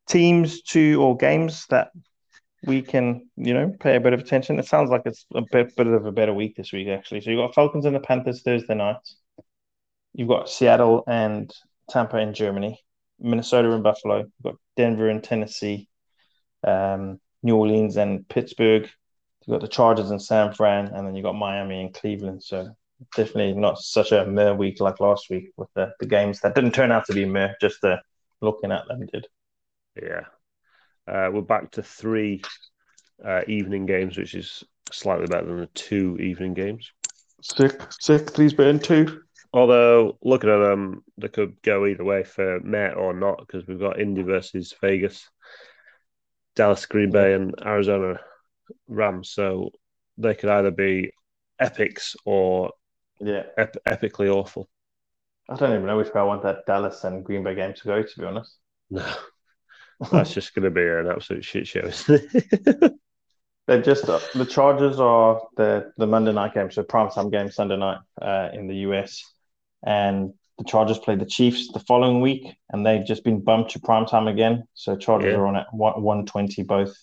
Teams 0.10 0.62
to 0.64 1.02
or 1.02 1.16
games 1.16 1.66
that 1.70 1.92
we 2.66 2.82
can, 2.82 3.30
you 3.38 3.54
know, 3.54 3.74
pay 3.80 3.96
a 3.96 4.02
bit 4.02 4.14
of 4.14 4.20
attention. 4.20 4.60
It 4.60 4.66
sounds 4.66 4.90
like 4.90 5.04
it's 5.06 5.26
a 5.34 5.44
bit, 5.52 5.76
bit 5.78 5.88
of 5.88 6.06
a 6.06 6.12
better 6.12 6.34
week 6.34 6.56
this 6.58 6.74
week, 6.74 6.90
actually. 6.90 7.22
So 7.22 7.30
you've 7.30 7.40
got 7.40 7.56
Falcons 7.56 7.86
and 7.86 7.96
the 7.96 8.02
Panthers 8.02 8.42
Thursday 8.42 8.76
night. 8.76 8.98
You've 10.14 10.28
got 10.28 10.50
Seattle 10.50 11.04
and 11.08 11.54
Tampa 11.90 12.18
in 12.18 12.34
Germany. 12.34 12.80
Minnesota 13.20 13.72
and 13.72 13.84
Buffalo. 13.84 14.20
You've 14.20 14.44
got 14.44 14.56
Denver 14.76 15.10
and 15.10 15.24
Tennessee, 15.24 15.88
um, 16.66 17.20
New 17.44 17.56
Orleans 17.56 17.98
and 17.98 18.28
Pittsburgh. 18.28 18.90
You've 19.46 19.56
got 19.56 19.62
the 19.62 19.68
Chargers 19.68 20.12
and 20.12 20.22
San 20.22 20.54
Fran, 20.54 20.88
and 20.88 21.08
then 21.08 21.16
you've 21.16 21.24
got 21.24 21.36
Miami 21.36 21.82
and 21.82 21.94
Cleveland. 21.94 22.44
So 22.44 22.70
definitely 23.16 23.54
not 23.54 23.80
such 23.80 24.12
a 24.12 24.26
mere 24.26 24.56
week 24.56 24.80
like 24.80 25.00
last 25.00 25.30
week 25.30 25.52
with 25.58 25.70
the, 25.76 25.92
the 26.00 26.06
games 26.06 26.40
that 26.42 26.56
didn't 26.56 26.74
turn 26.74 26.92
out 26.92 27.06
to 27.06 27.14
be 27.14 27.26
mere, 27.26 27.56
just 27.62 27.82
the 27.82 28.02
looking 28.42 28.72
at 28.72 28.88
them 28.88 29.06
did. 29.12 29.28
Yeah. 29.96 30.22
Uh, 31.08 31.30
we're 31.34 31.42
back 31.42 31.72
to 31.72 31.84
three 31.84 32.42
uh, 33.26 33.42
evening 33.48 33.86
games, 33.86 34.18
which 34.18 34.36
is 34.36 34.64
slightly 34.92 35.28
better 35.28 35.46
than 35.48 35.58
the 35.58 35.66
two 35.68 36.18
evening 36.20 36.54
games. 36.54 36.92
Sick, 37.42 37.82
sick. 38.00 38.34
Please 38.34 38.54
be 38.54 38.68
in 38.68 38.80
two. 38.80 39.22
Although 39.52 40.18
looking 40.22 40.50
at 40.52 40.58
them, 40.60 41.04
they 41.18 41.28
could 41.28 41.60
go 41.64 41.86
either 41.88 42.04
way 42.04 42.24
for 42.24 42.60
Met 42.60 42.96
or 42.96 43.14
not 43.14 43.40
because 43.40 43.66
we've 43.68 43.80
got 43.80 44.00
Indy 44.00 44.22
versus 44.22 44.74
Vegas, 44.82 45.28
Dallas, 46.56 46.86
Green 46.86 47.10
Bay, 47.12 47.34
and 47.34 47.56
Arizona 47.66 48.20
Rams. 48.88 49.32
So 49.32 49.72
they 50.18 50.36
could 50.36 50.50
either 50.50 50.72
be 50.72 51.12
epics 51.60 52.16
or 52.26 52.72
Yeah. 53.20 53.44
ep- 53.58 53.84
epically 53.88 54.32
awful. 54.32 54.70
I 55.50 55.56
don't 55.56 55.72
even 55.74 55.88
know 55.88 55.98
which 55.98 56.14
way 56.14 56.22
I 56.22 56.26
want 56.26 56.44
that 56.44 56.68
Dallas 56.68 57.04
and 57.04 57.26
Green 57.26 57.44
Bay 57.44 57.56
game 57.56 57.74
to 57.74 57.84
go, 57.86 58.04
to 58.04 58.20
be 58.20 58.26
honest. 58.26 58.56
No, 58.92 59.04
that's 60.12 60.34
just 60.34 60.54
going 60.56 60.64
to 60.64 60.72
be 60.72 60.86
an 60.86 61.08
absolute 61.08 61.44
shit 61.46 61.68
show. 61.68 61.90
They're 63.68 63.82
just 63.84 64.10
uh, 64.10 64.20
the 64.34 64.46
Chargers 64.46 65.00
are 65.00 65.42
the 65.56 65.92
the 65.98 66.08
Monday 66.08 66.32
night 66.34 66.54
game, 66.56 66.72
so 66.72 66.84
primetime 66.84 67.32
game 67.32 67.52
Sunday 67.52 67.78
night 67.78 68.00
uh, 68.20 68.50
in 68.54 68.68
the 68.68 68.78
US, 68.78 69.24
and 69.86 70.34
the 70.58 70.64
Chargers 70.64 70.98
play 70.98 71.16
the 71.16 71.26
Chiefs 71.26 71.72
the 71.72 71.80
following 71.80 72.20
week, 72.20 72.48
and 72.72 72.84
they've 72.84 73.06
just 73.06 73.24
been 73.24 73.42
bumped 73.42 73.72
to 73.72 73.80
primetime 73.80 74.28
again. 74.28 74.64
So 74.74 74.96
Chargers 74.98 75.32
Yeah. 75.34 75.38
are 75.38 75.46
on 75.46 75.56
at 75.56 75.68
one 75.72 76.02
one 76.02 76.26
twenty 76.26 76.64
both. 76.64 76.96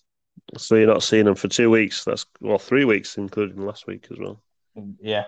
so 0.59 0.75
you're 0.75 0.89
not 0.89 1.05
seeing 1.05 1.27
them 1.27 1.37
for 1.37 1.49
two 1.49 1.71
weeks. 1.71 2.05
That's 2.05 2.27
well, 2.41 2.59
three 2.59 2.85
weeks, 2.85 3.17
including 3.17 3.65
last 3.65 3.87
week 3.87 4.09
as 4.11 4.19
well. 4.19 4.43
Yeah. 5.01 5.27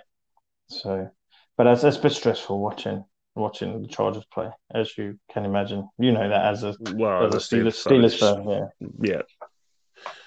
So, 0.68 1.08
but 1.56 1.66
it's 1.68 1.84
a 1.84 2.00
bit 2.00 2.12
stressful 2.12 2.58
watching 2.60 3.04
watching 3.38 3.82
the 3.82 3.88
Chargers 3.88 4.24
play, 4.32 4.48
as 4.74 4.96
you 4.98 5.18
can 5.32 5.44
imagine. 5.44 5.88
You 5.98 6.12
know 6.12 6.28
that 6.28 6.46
as 6.46 6.64
a 6.64 6.74
Well, 6.94 7.26
as 7.26 7.34
a 7.34 7.38
Steelers 7.38 7.82
fan 7.82 7.92
Steelers 7.92 8.18
fan, 8.18 8.48
yeah. 8.48 8.90
Yeah, 9.00 9.22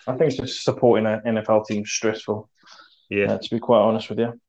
I 0.08 0.16
think 0.16 0.32
it's 0.32 0.38
just 0.38 0.64
supporting 0.64 1.06
an 1.06 1.22
NFL 1.26 1.68
team 1.68 1.86
stressful. 1.86 2.50
yeah. 3.10 3.34
uh, 3.34 3.38
to 3.38 3.50
be 3.50 3.60
quite 3.60 3.80
honest 3.80 4.10
with 4.10 4.20
you. 4.20 4.40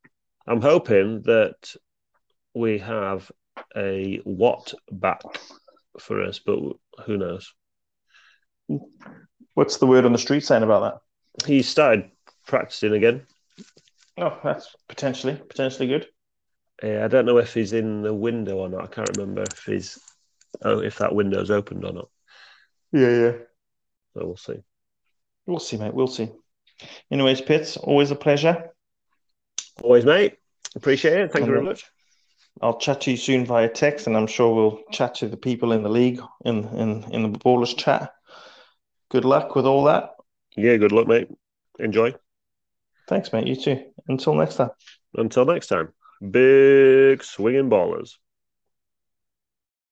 I'm 0.47 0.61
hoping 0.61 1.23
that 1.23 1.75
we 2.55 2.79
have 2.79 3.31
a 3.77 4.21
Watt 4.25 4.75
back 4.91 5.23
for 5.99 6.23
us, 6.23 6.41
but 6.45 6.59
who 7.05 7.17
knows? 7.17 7.53
What's 9.55 9.77
the 9.77 9.87
word 9.87 10.05
on 10.05 10.13
the 10.13 10.19
street 10.19 10.45
saying 10.45 10.63
about 10.63 10.81
that? 11.39 11.47
He 11.47 11.63
started 11.63 12.11
practicing 12.47 12.93
again. 12.93 13.27
Oh, 14.19 14.39
that's 14.43 14.75
potentially 14.89 15.41
potentially 15.49 15.89
good. 15.89 16.07
Uh, 16.83 17.05
I 17.05 17.09
don't 17.09 17.27
know 17.27 17.39
if 17.39 17.55
he's 17.55 17.73
in 17.73 18.03
the 18.03 18.15
window 18.15 18.59
or 18.59 18.69
not. 18.69 18.85
I 18.85 18.87
can't 18.87 19.17
remember 19.17 19.43
if 19.43 19.65
he's 19.65 19.99
oh 20.63 20.81
if 20.81 20.99
that 20.99 21.15
window's 21.15 21.51
opened 21.51 21.85
or 21.85 21.93
not. 21.93 22.09
Yeah, 22.93 23.11
yeah. 23.11 23.33
So 24.15 24.27
we'll 24.27 24.37
see. 24.37 24.63
We'll 25.47 25.59
see, 25.59 25.77
mate. 25.77 25.95
We'll 25.95 26.07
see. 26.07 26.31
Anyways, 27.11 27.41
Pitts, 27.41 27.77
always 27.77 28.11
a 28.11 28.17
pleasure. 28.17 28.71
Always, 29.83 30.05
mate. 30.05 30.37
Appreciate 30.75 31.21
it. 31.21 31.33
Thank 31.33 31.47
you 31.47 31.53
very 31.53 31.65
much. 31.65 31.85
I'll 32.61 32.79
chat 32.79 33.03
to 33.03 33.11
you 33.11 33.17
soon 33.17 33.47
via 33.47 33.69
text, 33.69 34.07
and 34.07 34.17
I'm 34.17 34.27
sure 34.27 34.55
we'll 34.55 34.81
chat 34.91 35.15
to 35.17 35.29
the 35.29 35.37
people 35.37 35.73
in 35.73 35.83
the 35.83 35.89
league 35.89 36.21
in 36.45 36.65
in 36.77 37.05
in 37.13 37.33
the 37.33 37.39
ballers 37.39 37.77
chat. 37.77 38.13
Good 39.11 39.25
luck 39.25 39.55
with 39.55 39.67
all 39.67 39.85
that. 39.85 40.15
Yeah, 40.57 40.77
good 40.77 40.93
luck, 40.93 41.07
mate. 41.07 41.29
Enjoy. 41.79 42.15
Thanks, 43.09 43.33
mate. 43.33 43.47
You 43.47 43.57
too. 43.57 43.85
Until 44.09 44.35
next 44.35 44.57
time. 44.57 44.71
Until 45.15 45.45
next 45.45 45.69
time, 45.69 45.93
big 46.31 47.23
swinging 47.25 47.71
ballers. 47.71 48.19